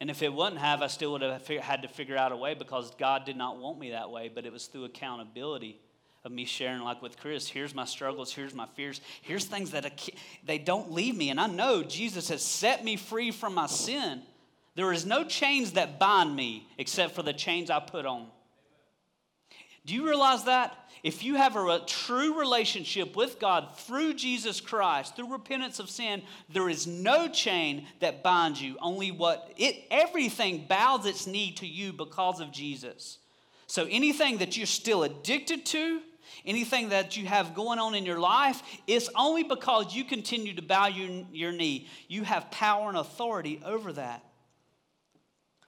[0.01, 2.53] And if it wouldn't have, I still would have had to figure out a way
[2.53, 5.79] because God did not want me that way, but it was through accountability
[6.25, 10.09] of me sharing like with chris here's my struggles here's my fears here's things that
[10.45, 14.21] they don't leave me and i know jesus has set me free from my sin.
[14.75, 18.27] There is no chains that bind me except for the chains i put on.
[19.85, 20.75] Do you realize that?
[21.03, 25.89] If you have a, a true relationship with god through jesus christ through repentance of
[25.89, 31.51] sin there is no chain that binds you only what it everything bows its knee
[31.53, 33.17] to you because of jesus.
[33.67, 36.01] So anything that you're still addicted to
[36.45, 40.61] anything that you have going on in your life, it's only because you continue to
[40.61, 41.87] bow your, your knee.
[42.07, 44.23] You have power and authority over that.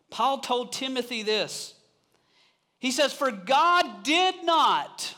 [0.09, 1.73] Paul told Timothy this.
[2.79, 5.15] He says, For God did not,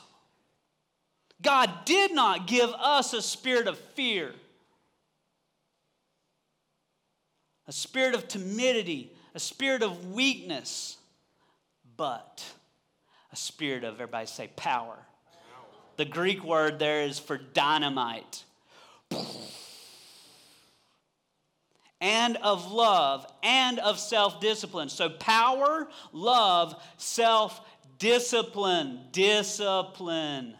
[1.41, 4.33] God did not give us a spirit of fear,
[7.67, 10.97] a spirit of timidity, a spirit of weakness,
[11.97, 12.43] but
[13.31, 14.97] a spirit of, everybody say, power
[15.97, 18.43] the Greek word there is for dynamite.
[22.01, 24.89] And of love and of self discipline.
[24.89, 27.61] So, power, love, self
[27.97, 28.99] discipline.
[29.11, 30.55] Discipline.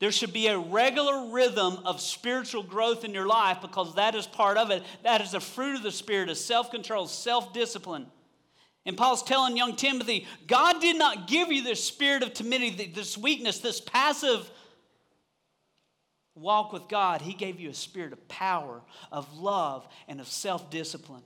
[0.00, 4.26] There should be a regular rhythm of spiritual growth in your life because that is
[4.26, 4.82] part of it.
[5.02, 8.06] That is the fruit of the Spirit, of self control, self discipline.
[8.86, 13.16] And Paul's telling young Timothy, God did not give you this spirit of timidity, this
[13.16, 14.50] weakness, this passive
[16.34, 17.22] walk with God.
[17.22, 18.80] He gave you a spirit of power,
[19.12, 21.22] of love, and of self discipline.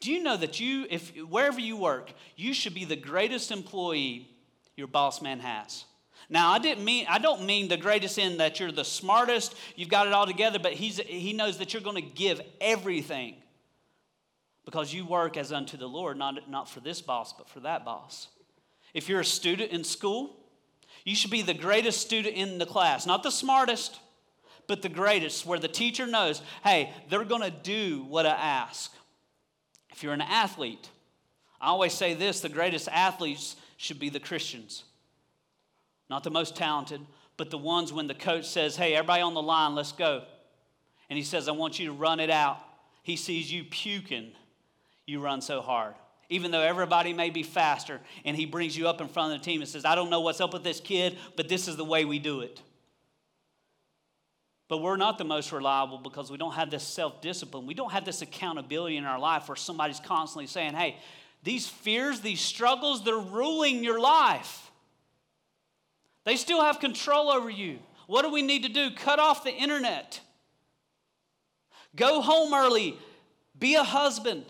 [0.00, 4.28] Do you know that you, if wherever you work, you should be the greatest employee
[4.76, 5.84] your boss man has?
[6.28, 9.88] Now, I didn't mean I don't mean the greatest in that you're the smartest, you've
[9.88, 13.36] got it all together, but he's, he knows that you're going to give everything
[14.64, 17.84] because you work as unto the Lord, not, not for this boss, but for that
[17.84, 18.28] boss.
[18.94, 20.36] If you're a student in school,
[21.04, 23.98] you should be the greatest student in the class, not the smartest,
[24.70, 28.92] but the greatest, where the teacher knows, hey, they're going to do what I ask.
[29.90, 30.88] If you're an athlete,
[31.60, 34.84] I always say this the greatest athletes should be the Christians.
[36.08, 37.00] Not the most talented,
[37.36, 40.22] but the ones when the coach says, hey, everybody on the line, let's go.
[41.08, 42.58] And he says, I want you to run it out.
[43.02, 44.30] He sees you puking,
[45.04, 45.94] you run so hard.
[46.28, 49.44] Even though everybody may be faster, and he brings you up in front of the
[49.44, 51.84] team and says, I don't know what's up with this kid, but this is the
[51.84, 52.62] way we do it.
[54.70, 57.66] But we're not the most reliable because we don't have this self discipline.
[57.66, 60.96] We don't have this accountability in our life where somebody's constantly saying, hey,
[61.42, 64.70] these fears, these struggles, they're ruling your life.
[66.24, 67.80] They still have control over you.
[68.06, 68.92] What do we need to do?
[68.92, 70.20] Cut off the internet.
[71.96, 72.96] Go home early.
[73.58, 74.44] Be a husband.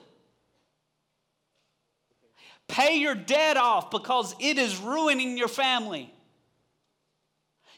[2.68, 6.12] Pay your debt off because it is ruining your family.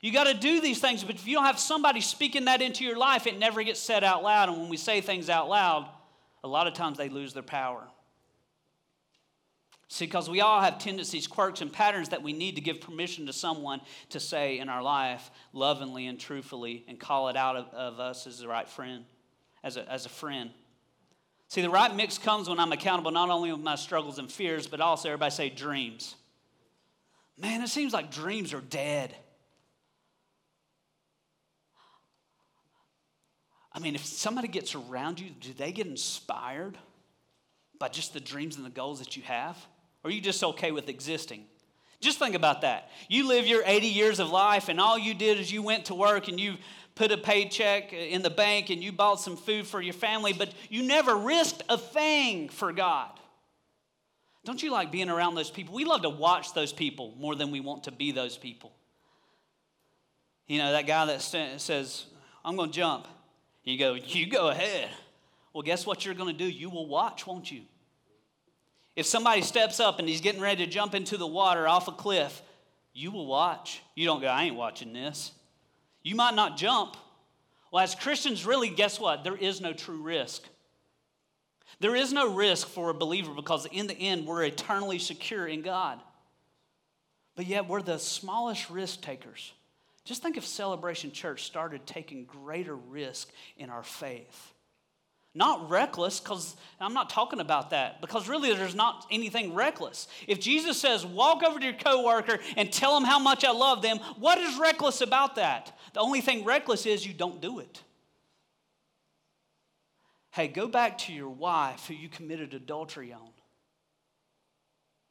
[0.03, 2.84] You got to do these things, but if you don't have somebody speaking that into
[2.84, 4.48] your life, it never gets said out loud.
[4.48, 5.88] And when we say things out loud,
[6.42, 7.84] a lot of times they lose their power.
[9.86, 13.26] See, because we all have tendencies, quirks, and patterns that we need to give permission
[13.26, 17.68] to someone to say in our life lovingly and truthfully and call it out of,
[17.72, 19.05] of us as the right friend,
[19.62, 20.50] as a, as a friend.
[21.46, 24.66] See, the right mix comes when I'm accountable not only with my struggles and fears,
[24.66, 26.16] but also, everybody say, dreams.
[27.38, 29.14] Man, it seems like dreams are dead.
[33.75, 36.77] I mean, if somebody gets around you, do they get inspired
[37.79, 39.57] by just the dreams and the goals that you have?
[40.05, 41.45] Or are you just okay with existing?
[42.01, 42.91] Just think about that.
[43.09, 45.95] You live your 80 years of life, and all you did is you went to
[45.95, 46.57] work and you
[46.95, 50.53] put a paycheck in the bank and you bought some food for your family, but
[50.68, 53.11] you never risked a thing for God.
[54.45, 55.75] Don't you like being around those people?
[55.75, 58.73] We love to watch those people more than we want to be those people.
[60.49, 62.05] You know, that guy that says,
[62.45, 63.07] I'm going to jump.
[63.65, 64.89] You go, You go ahead.
[65.53, 66.51] Well, guess what you're going to do?
[66.51, 67.63] You will watch, won't you?
[68.97, 71.93] If somebody steps up and he's getting ready to jump into the water off a
[71.93, 72.43] cliff,
[72.93, 73.83] you will watch.
[73.95, 75.33] You don't go, I ain't watching this.
[76.03, 76.97] You might not jump.
[77.71, 79.25] Well, as Christians, really, guess what?
[79.25, 80.43] There is no true risk.
[81.81, 85.63] There is no risk for a believer because in the end, we're eternally secure in
[85.63, 86.01] God.
[87.35, 89.53] But yet, we're the smallest risk takers.
[90.05, 94.53] Just think if Celebration Church started taking greater risk in our faith.
[95.34, 100.07] Not reckless, because I'm not talking about that, because really there's not anything reckless.
[100.26, 103.80] If Jesus says, walk over to your coworker and tell them how much I love
[103.80, 105.74] them, what is reckless about that?
[105.94, 107.80] The only thing reckless is you don't do it.
[110.32, 113.30] Hey, go back to your wife who you committed adultery on.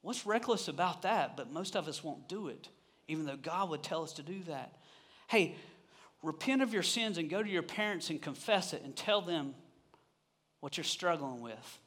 [0.02, 1.38] What's reckless about that?
[1.38, 2.70] But most of us won't do it,
[3.08, 4.76] even though God would tell us to do that.
[5.32, 5.56] Hey,
[6.22, 9.56] repent of your sins and go to your parents and confess it and tell them
[10.60, 11.80] what you're struggling with.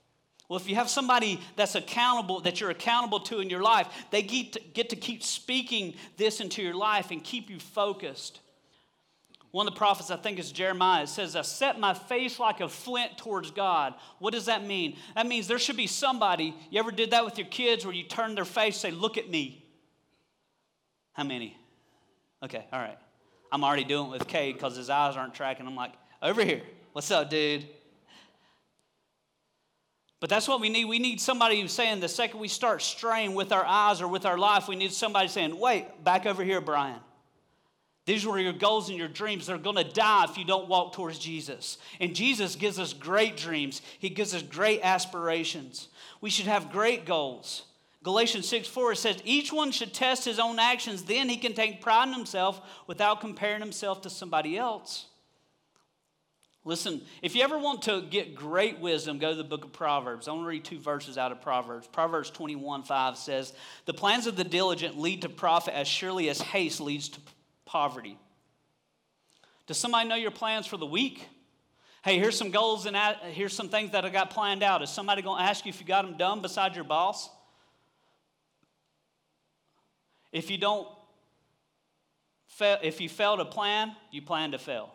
[0.48, 4.22] Well, if you have somebody that's accountable, that you're accountable to in your life, they
[4.22, 8.40] get to, get to keep speaking this into your life and keep you focused.
[9.50, 12.62] One of the prophets, I think is Jeremiah, It says, I set my face like
[12.62, 13.92] a flint towards God.
[14.20, 14.96] What does that mean?
[15.16, 18.04] That means there should be somebody, you ever did that with your kids where you
[18.04, 19.66] turn their face, say, Look at me?
[21.12, 21.58] How many?
[22.42, 22.96] Okay, all right.
[23.54, 25.64] I'm already doing it with Cade because his eyes aren't tracking.
[25.64, 26.60] I'm like, Over here.
[26.92, 27.64] What's up, dude?
[30.18, 30.86] But that's what we need.
[30.86, 34.26] We need somebody who's saying the second we start straying with our eyes or with
[34.26, 36.98] our life, we need somebody saying, Wait, back over here, Brian.
[38.06, 39.46] These were your goals and your dreams.
[39.46, 41.78] They're going to die if you don't walk towards Jesus.
[42.00, 45.86] And Jesus gives us great dreams, He gives us great aspirations.
[46.20, 47.62] We should have great goals.
[48.04, 51.80] Galatians 6 4 says, Each one should test his own actions, then he can take
[51.80, 55.06] pride in himself without comparing himself to somebody else.
[56.66, 60.28] Listen, if you ever want to get great wisdom, go to the book of Proverbs.
[60.28, 61.86] I want to read two verses out of Proverbs.
[61.86, 63.54] Proverbs 21 5 says,
[63.86, 67.20] The plans of the diligent lead to profit as surely as haste leads to
[67.64, 68.18] poverty.
[69.66, 71.26] Does somebody know your plans for the week?
[72.04, 72.94] Hey, here's some goals and
[73.30, 74.82] here's some things that I got planned out.
[74.82, 77.30] Is somebody going to ask you if you got them done beside your boss?
[80.34, 80.88] If you don't,
[82.60, 84.92] if you fail to plan, you plan to fail.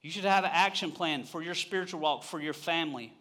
[0.00, 3.12] You should have an action plan for your spiritual walk, for your family.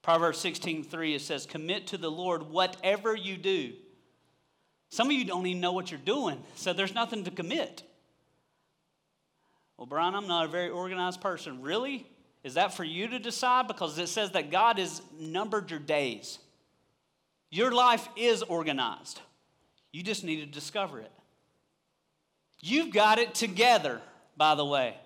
[0.00, 3.74] Proverbs 16 3, it says, Commit to the Lord whatever you do.
[4.88, 7.82] Some of you don't even know what you're doing, so there's nothing to commit.
[9.76, 11.60] Well, Brian, I'm not a very organized person.
[11.60, 12.06] Really?
[12.42, 13.68] Is that for you to decide?
[13.68, 16.38] Because it says that God has numbered your days.
[17.50, 19.20] Your life is organized.
[19.94, 21.12] You just need to discover it.
[22.60, 24.00] You've got it together,
[24.36, 24.96] by the way.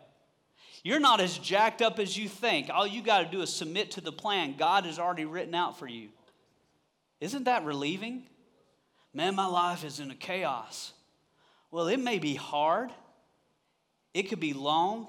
[0.82, 2.70] You're not as jacked up as you think.
[2.72, 5.78] All you got to do is submit to the plan God has already written out
[5.78, 6.08] for you.
[7.20, 8.22] Isn't that relieving?
[9.12, 10.94] Man, my life is in a chaos.
[11.70, 12.90] Well, it may be hard.
[14.14, 15.06] It could be long.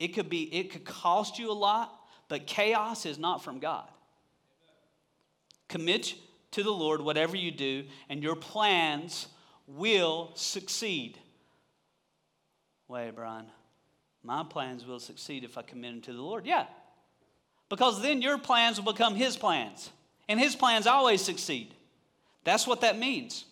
[0.00, 3.86] It could be it could cost you a lot, but chaos is not from God.
[5.68, 6.16] Commit
[6.52, 9.28] to the Lord whatever you do, and your plans
[9.66, 11.18] will succeed.
[12.88, 13.46] Wait, Brian.
[14.22, 16.44] My plans will succeed if I commit them to the Lord.
[16.44, 16.66] Yeah.
[17.68, 19.90] Because then your plans will become His plans.
[20.28, 21.72] And His plans always succeed.
[22.44, 23.44] That's what that means.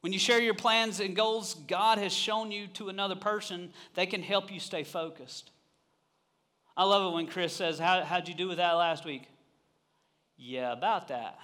[0.00, 4.06] When you share your plans and goals, God has shown you to another person, they
[4.06, 5.50] can help you stay focused.
[6.76, 9.29] I love it when Chris says, How, How'd you do with that last week?
[10.42, 11.38] Yeah, about that.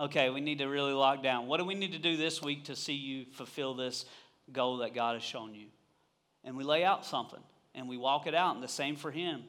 [0.00, 1.46] Okay, we need to really lock down.
[1.46, 4.06] What do we need to do this week to see you fulfill this
[4.50, 5.66] goal that God has shown you?
[6.42, 7.42] And we lay out something
[7.74, 9.42] and we walk it out, and the same for Him.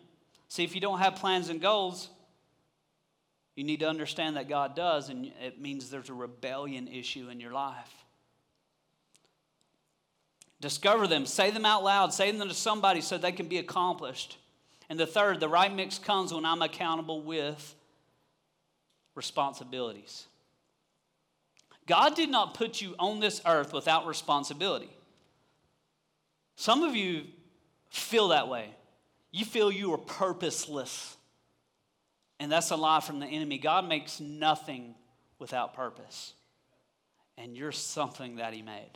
[0.49, 2.09] See, if you don't have plans and goals,
[3.55, 7.39] you need to understand that God does, and it means there's a rebellion issue in
[7.39, 8.03] your life.
[10.59, 14.37] Discover them, say them out loud, say them to somebody so they can be accomplished.
[14.89, 17.75] And the third, the right mix comes when I'm accountable with
[19.17, 20.27] responsibilities.
[21.87, 24.89] God did not put you on this earth without responsibility.
[26.55, 27.23] Some of you
[27.89, 28.69] feel that way.
[29.31, 31.15] You feel you are purposeless.
[32.39, 33.57] And that's a lie from the enemy.
[33.57, 34.95] God makes nothing
[35.39, 36.33] without purpose.
[37.37, 38.91] And you're something that he made.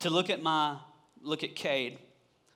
[0.00, 0.76] To look at my,
[1.22, 1.98] look at Cade,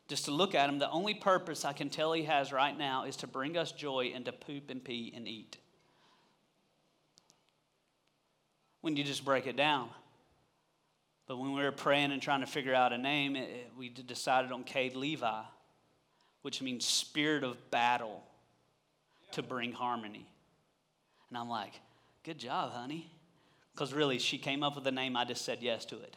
[0.08, 3.04] just to look at him, the only purpose I can tell he has right now
[3.04, 5.56] is to bring us joy and to poop and pee and eat.
[8.82, 9.88] When you just break it down.
[11.26, 14.52] But when we were praying and trying to figure out a name, it, we decided
[14.52, 15.42] on Cade Levi,
[16.42, 18.22] which means spirit of battle
[19.30, 20.26] to bring harmony.
[21.30, 21.72] And I'm like,
[22.24, 23.10] good job, honey.
[23.72, 26.16] Because really, she came up with the name, I just said yes to it.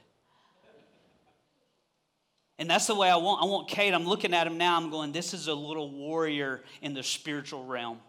[2.58, 3.44] And that's the way I want.
[3.44, 3.94] I want Cade.
[3.94, 4.78] I'm looking at him now.
[4.78, 8.00] I'm going, this is a little warrior in the spiritual realm.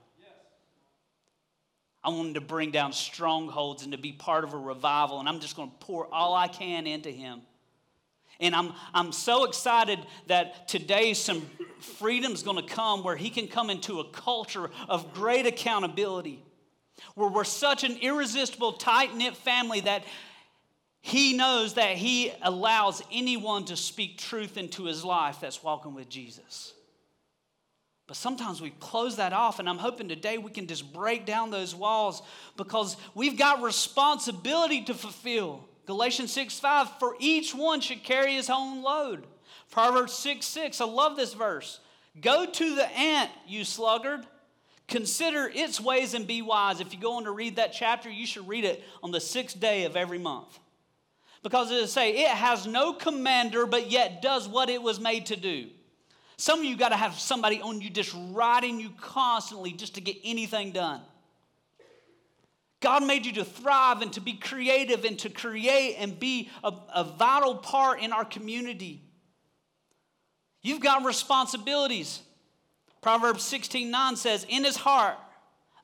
[2.07, 5.18] I want him to bring down strongholds and to be part of a revival.
[5.18, 7.40] And I'm just going to pour all I can into him.
[8.38, 9.98] And I'm, I'm so excited
[10.28, 11.42] that today some
[11.80, 16.44] freedom's going to come where he can come into a culture of great accountability,
[17.16, 20.04] where we're such an irresistible, tight knit family that
[21.00, 26.09] he knows that he allows anyone to speak truth into his life that's walking with
[26.09, 26.72] Jesus.
[28.07, 31.50] But sometimes we close that off, and I'm hoping today we can just break down
[31.50, 32.22] those walls
[32.57, 35.64] because we've got responsibility to fulfill.
[35.86, 39.26] Galatians 6 5, for each one should carry his own load.
[39.70, 41.80] Proverbs 6 6, I love this verse.
[42.20, 44.24] Go to the ant, you sluggard.
[44.88, 46.80] Consider its ways and be wise.
[46.80, 49.59] If you go on to read that chapter, you should read it on the sixth
[49.59, 50.59] day of every month.
[51.42, 55.36] Because it say, it has no commander, but yet does what it was made to
[55.36, 55.66] do.
[56.39, 60.01] Some of you got to have somebody on you just riding you constantly just to
[60.01, 61.01] get anything done.
[62.80, 66.72] God made you to thrive and to be creative and to create and be a,
[66.95, 69.03] a vital part in our community.
[70.62, 72.20] You've got responsibilities.
[73.01, 75.16] Proverbs 16 9 says, In his heart,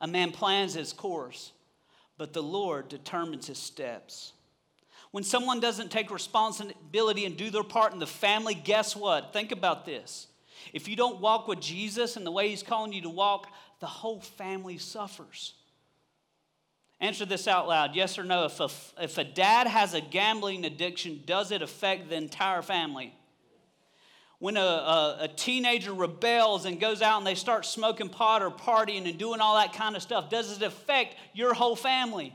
[0.01, 1.53] a man plans his course,
[2.19, 4.33] but the Lord determines his steps.
[5.13, 9.33] When someone doesn't take responsibility and do their part in the family, guess what?
[9.33, 10.27] Think about this.
[10.73, 13.49] If you don't walk with Jesus and the way He's calling you to walk,
[13.81, 15.55] the whole family suffers.
[17.01, 18.45] Answer this out loud yes or no.
[18.45, 23.13] If a, if a dad has a gambling addiction, does it affect the entire family?
[24.39, 28.51] When a, a, a, teenager rebels and goes out and they start smoking pot or
[28.51, 32.35] partying and doing all that kind of stuff, does it affect your whole family?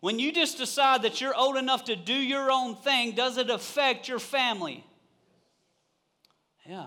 [0.00, 3.48] When you just decide that you're old enough to do your own thing, does it
[3.48, 4.84] affect your family?
[6.68, 6.86] Yeah.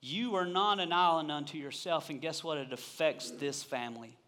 [0.00, 2.58] You are not an island unto yourself, and guess what?
[2.58, 4.18] It affects this family.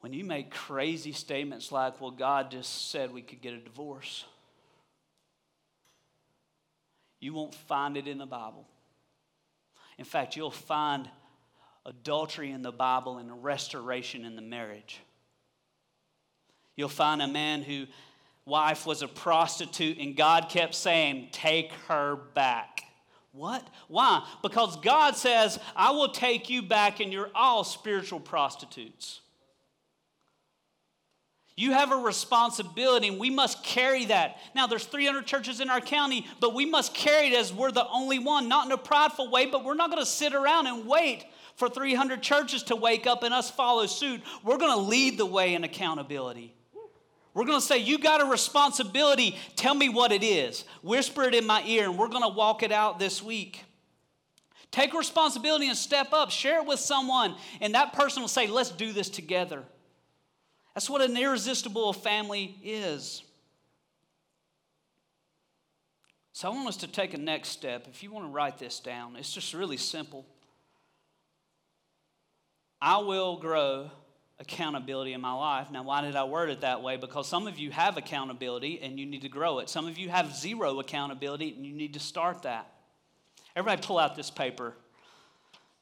[0.00, 4.24] When you make crazy statements like, well, God just said we could get a divorce,
[7.20, 8.66] you won't find it in the Bible.
[9.96, 11.08] In fact, you'll find
[11.84, 15.00] adultery in the Bible and restoration in the marriage.
[16.76, 17.86] You'll find a man who
[18.48, 22.82] wife was a prostitute, and God kept saying, Take her back.
[23.32, 23.64] What?
[23.86, 24.26] Why?
[24.42, 29.20] Because God says, I will take you back, and you're all spiritual prostitutes.
[31.56, 34.38] You have a responsibility, and we must carry that.
[34.54, 37.88] Now, there's 300 churches in our county, but we must carry it as we're the
[37.88, 40.86] only one, not in a prideful way, but we're not going to sit around and
[40.86, 41.24] wait
[41.56, 44.20] for 300 churches to wake up and us follow suit.
[44.44, 46.54] We're going to lead the way in accountability.
[47.38, 49.36] We're going to say, You got a responsibility.
[49.54, 50.64] Tell me what it is.
[50.82, 53.64] Whisper it in my ear, and we're going to walk it out this week.
[54.72, 56.32] Take responsibility and step up.
[56.32, 59.62] Share it with someone, and that person will say, Let's do this together.
[60.74, 63.22] That's what an irresistible family is.
[66.32, 67.86] So I want us to take a next step.
[67.88, 70.26] If you want to write this down, it's just really simple.
[72.82, 73.92] I will grow
[74.40, 75.70] accountability in my life.
[75.70, 76.96] Now, why did I word it that way?
[76.96, 79.68] Because some of you have accountability and you need to grow it.
[79.68, 82.70] Some of you have zero accountability and you need to start that.
[83.56, 84.74] Everybody, pull out this paper.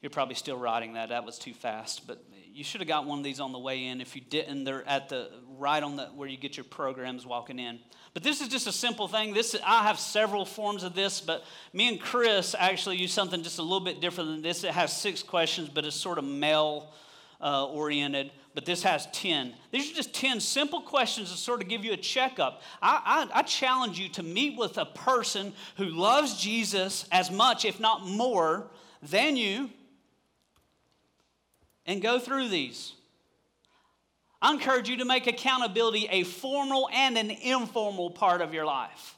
[0.01, 1.09] You're probably still writing that.
[1.09, 3.85] That was too fast, but you should have got one of these on the way
[3.85, 4.01] in.
[4.01, 7.59] If you didn't, they're at the right on the where you get your programs walking
[7.59, 7.79] in.
[8.15, 9.33] But this is just a simple thing.
[9.35, 13.59] This I have several forms of this, but me and Chris actually use something just
[13.59, 14.63] a little bit different than this.
[14.63, 16.91] It has six questions, but it's sort of male
[17.39, 18.31] uh, oriented.
[18.57, 19.53] But this has 10.
[19.69, 22.63] These are just 10 simple questions to sort of give you a checkup.
[22.81, 27.65] I, I, I challenge you to meet with a person who loves Jesus as much,
[27.65, 28.65] if not more,
[29.03, 29.69] than you
[31.85, 32.93] and go through these.
[34.41, 39.17] I encourage you to make accountability a formal and an informal part of your life.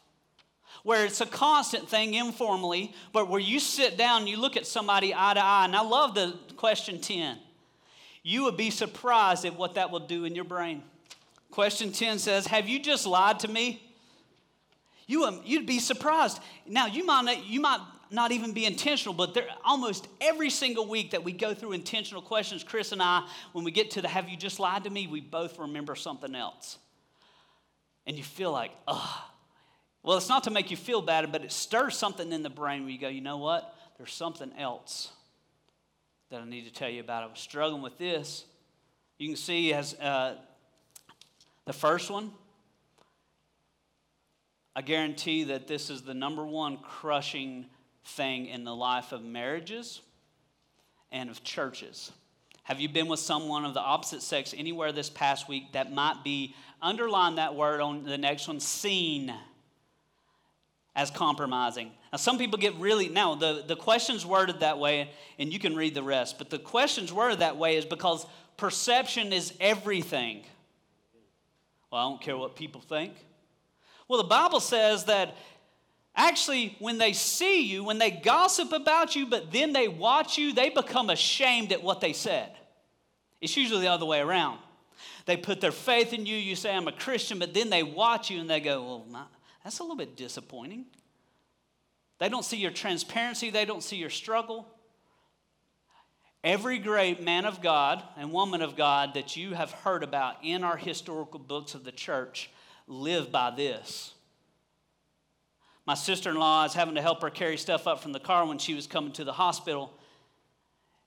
[0.83, 4.67] Where it's a constant thing informally, but where you sit down and you look at
[4.67, 5.63] somebody eye to eye.
[5.63, 7.37] And I love the question 10.
[8.29, 10.83] You would be surprised at what that will do in your brain.
[11.49, 13.81] Question 10 says, Have you just lied to me?
[15.07, 16.39] You, you'd be surprised.
[16.67, 17.79] Now, you might, you might
[18.11, 22.21] not even be intentional, but there, almost every single week that we go through intentional
[22.21, 25.07] questions, Chris and I, when we get to the have you just lied to me,
[25.07, 26.77] we both remember something else.
[28.05, 29.21] And you feel like, ugh.
[30.03, 32.83] Well, it's not to make you feel bad, but it stirs something in the brain
[32.83, 33.73] where you go, you know what?
[33.97, 35.13] There's something else
[36.29, 37.23] that I need to tell you about.
[37.23, 38.45] I was struggling with this.
[39.17, 40.35] You can see as uh,
[41.65, 42.31] the first one,
[44.75, 47.65] I guarantee that this is the number one crushing
[48.05, 50.01] thing in the life of marriages
[51.11, 52.11] and of churches.
[52.63, 56.23] Have you been with someone of the opposite sex anywhere this past week that might
[56.23, 59.33] be, underline that word on the next one, seen
[60.99, 61.91] as compromising?
[62.11, 65.75] Now, some people get really, now the, the question's worded that way, and you can
[65.75, 68.25] read the rest, but the question's worded that way is because
[68.57, 70.43] perception is everything.
[71.91, 73.13] Well, I don't care what people think.
[74.07, 75.35] Well, the Bible says that
[76.15, 80.53] Actually, when they see you, when they gossip about you, but then they watch you,
[80.53, 82.51] they become ashamed at what they said.
[83.39, 84.59] It's usually the other way around.
[85.27, 88.29] They put their faith in you, you say, I'm a Christian, but then they watch
[88.29, 89.27] you and they go, Well,
[89.63, 90.85] that's a little bit disappointing.
[92.19, 94.67] They don't see your transparency, they don't see your struggle.
[96.43, 100.63] Every great man of God and woman of God that you have heard about in
[100.63, 102.49] our historical books of the church
[102.87, 104.13] live by this.
[105.85, 108.45] My sister in law, is having to help her carry stuff up from the car
[108.45, 109.91] when she was coming to the hospital.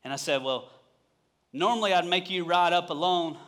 [0.05, 0.71] And I said, Well,
[1.53, 3.39] normally I'd make you ride up alone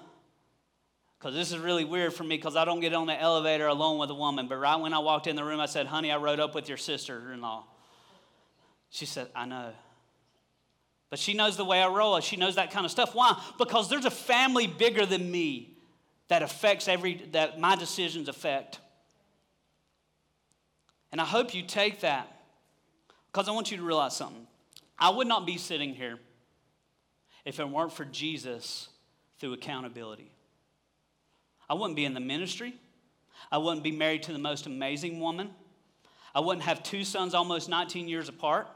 [1.19, 3.99] because this is really weird for me because I don't get on the elevator alone
[3.99, 4.47] with a woman.
[4.49, 6.69] But right when I walked in the room, I said, Honey, I rode up with
[6.69, 7.65] your sister in law.
[8.91, 9.73] She said, I know.
[11.11, 12.19] But she knows the way I roll.
[12.21, 13.15] She knows that kind of stuff.
[13.15, 13.41] Why?
[13.59, 15.77] Because there's a family bigger than me
[16.29, 18.81] that affects every, that my decisions affect.
[21.13, 22.29] And I hope you take that
[23.31, 24.47] because I want you to realize something.
[24.99, 26.19] I would not be sitting here
[27.45, 28.89] if it weren't for Jesus
[29.39, 30.34] through accountability.
[31.69, 32.75] I wouldn't be in the ministry.
[33.51, 35.51] I wouldn't be married to the most amazing woman.
[36.35, 38.69] I wouldn't have two sons almost 19 years apart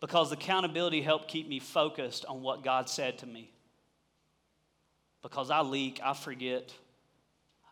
[0.00, 3.50] because accountability helped keep me focused on what God said to me.
[5.22, 6.72] Because I leak, I forget,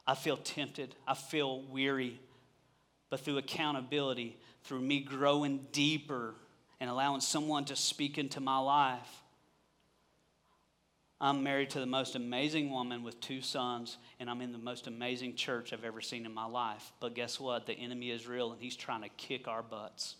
[0.07, 2.19] I feel tempted, I feel weary
[3.13, 6.35] but through accountability, through me growing deeper
[6.81, 9.22] and allowing someone to speak into my life.
[11.23, 14.89] I'm married to the most amazing woman with two sons, and I'm in the most
[14.89, 16.91] amazing church I've ever seen in my life.
[16.99, 17.65] But guess what?
[17.65, 20.17] The enemy is real, and he's trying to kick our butts.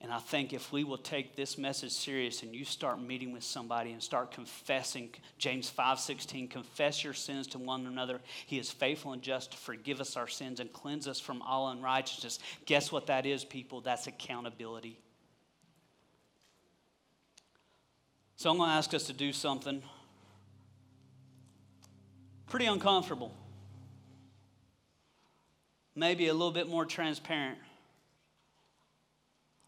[0.00, 3.44] And I think if we will take this message serious and you start meeting with
[3.44, 8.22] somebody and start confessing, James 5:16, confess your sins to one another.
[8.46, 11.68] He is faithful and just to forgive us our sins and cleanse us from all
[11.68, 12.38] unrighteousness.
[12.64, 13.82] Guess what that is, people?
[13.82, 14.98] That's accountability.
[18.40, 19.82] So I'm going to ask us to do something
[22.48, 23.34] pretty uncomfortable.
[25.94, 27.58] Maybe a little bit more transparent.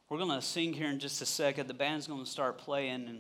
[0.09, 1.67] We're going to sing here in just a second.
[1.67, 3.19] The band's going to start playing, and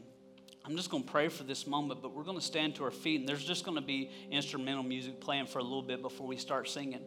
[0.65, 2.91] I'm just going to pray for this moment, but we're going to stand to our
[2.91, 6.27] feet, and there's just going to be instrumental music playing for a little bit before
[6.27, 7.03] we start singing.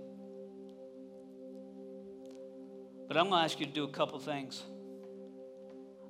[3.08, 4.62] But I'm going to ask you to do a couple things.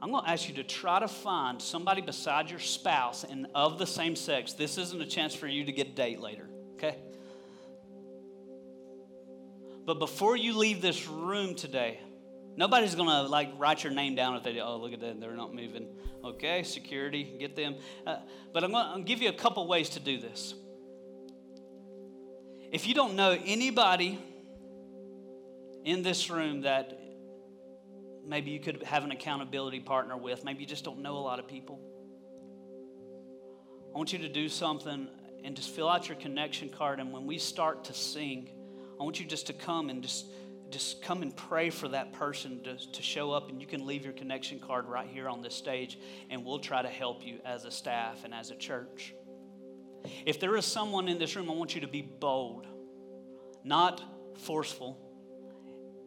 [0.05, 3.79] I'm going to ask you to try to find somebody beside your spouse and of
[3.79, 4.53] the same sex.
[4.53, 6.99] This isn't a chance for you to get a date later, okay?
[9.83, 12.01] But before you leave this room today,
[12.57, 15.53] Nobody's gonna like write your name down if they oh look at that they're not
[15.53, 15.87] moving.
[16.23, 17.75] Okay, security, get them.
[18.07, 18.19] Uh,
[18.53, 20.53] but I'm I'm gonna give you a couple ways to do this.
[22.71, 24.17] If you don't know anybody
[25.83, 26.97] in this room that
[28.27, 30.43] maybe you could have an accountability partner with.
[30.43, 31.79] Maybe you just don't know a lot of people.
[33.93, 35.07] I want you to do something
[35.43, 36.99] and just fill out your connection card.
[36.99, 38.49] And when we start to sing,
[38.99, 40.25] I want you just to come and just
[40.71, 44.03] just come and pray for that person to, to show up and you can leave
[44.03, 45.99] your connection card right here on this stage
[46.29, 49.13] and we'll try to help you as a staff and as a church
[50.25, 52.65] if there is someone in this room i want you to be bold
[53.63, 54.01] not
[54.39, 54.97] forceful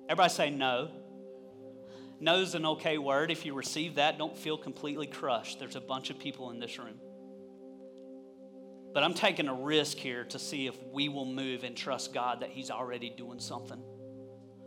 [0.09, 0.91] everybody say no
[2.21, 5.81] no is an okay word if you receive that don't feel completely crushed there's a
[5.81, 7.01] bunch of people in this room
[8.99, 12.41] but I'm taking a risk here to see if we will move and trust God
[12.41, 13.81] that He's already doing something.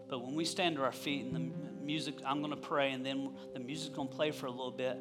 [0.08, 3.06] But when we stand to our feet and the music, I'm going to pray and
[3.06, 4.98] then the music's going to play for a little bit.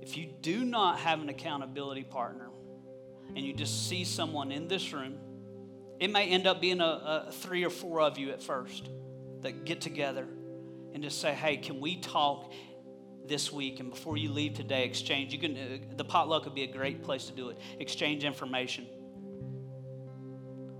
[0.00, 2.50] If you do not have an accountability partner
[3.28, 5.18] and you just see someone in this room,
[5.98, 8.88] it may end up being a, a three or four of you at first
[9.40, 10.26] that get together
[10.94, 12.52] and just say, hey, can we talk
[13.26, 13.80] this week?
[13.80, 17.02] And before you leave today exchange you can uh, the potluck would be a great
[17.02, 17.58] place to do it.
[17.80, 18.86] Exchange information.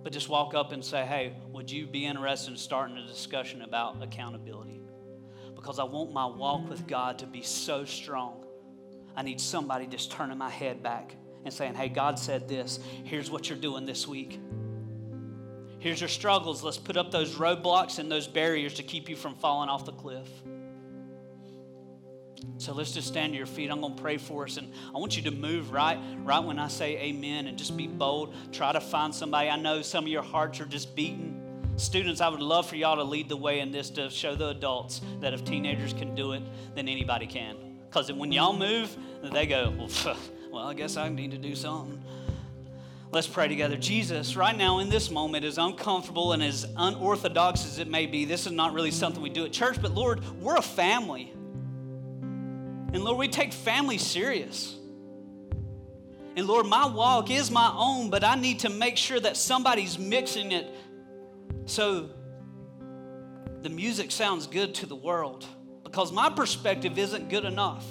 [0.03, 3.62] But just walk up and say hey would you be interested in starting a discussion
[3.62, 4.81] about accountability?
[5.55, 8.45] Because i want my walk with god to be so strong.
[9.17, 12.79] I need somebody just turning my head back and saying hey god said this.
[13.05, 14.39] Here's what you're doing this week
[15.85, 19.35] here's your struggles let's put up those roadblocks and those barriers to keep you from
[19.35, 20.28] falling off the cliff
[22.59, 23.70] so let's just stand to your feet.
[23.70, 26.59] I'm going to pray for us, and I want you to move right, right when
[26.59, 28.35] I say Amen, and just be bold.
[28.53, 29.49] Try to find somebody.
[29.49, 31.41] I know some of your hearts are just beating.
[31.76, 34.49] Students, I would love for y'all to lead the way in this to show the
[34.49, 36.43] adults that if teenagers can do it,
[36.74, 37.57] then anybody can.
[37.89, 40.16] Because when y'all move, they go, well,
[40.53, 42.03] well, I guess I need to do something.
[43.15, 43.77] Let's pray together.
[43.77, 48.25] Jesus, right now in this moment, as uncomfortable and as unorthodox as it may be,
[48.25, 51.33] this is not really something we do at church, but Lord, we're a family.
[51.33, 54.75] And Lord, we take family serious.
[56.37, 59.97] And Lord, my walk is my own, but I need to make sure that somebody's
[59.97, 60.75] mixing it
[61.67, 62.11] so
[63.62, 65.47] the music sounds good to the world
[65.85, 67.87] because my perspective isn't good enough.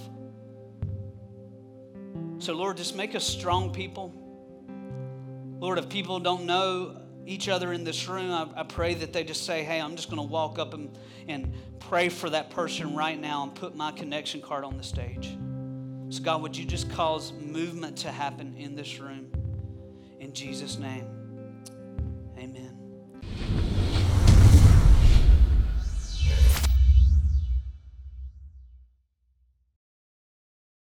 [2.40, 4.20] So, Lord, just make us strong people.
[5.64, 9.24] Lord, if people don't know each other in this room, I, I pray that they
[9.24, 10.93] just say, hey, I'm just going to walk up and,
[11.30, 15.38] and pray for that person right now and put my connection card on the stage.
[16.09, 19.32] So, God, would you just cause movement to happen in this room?
[20.20, 21.07] In Jesus' name,
[22.38, 23.73] amen.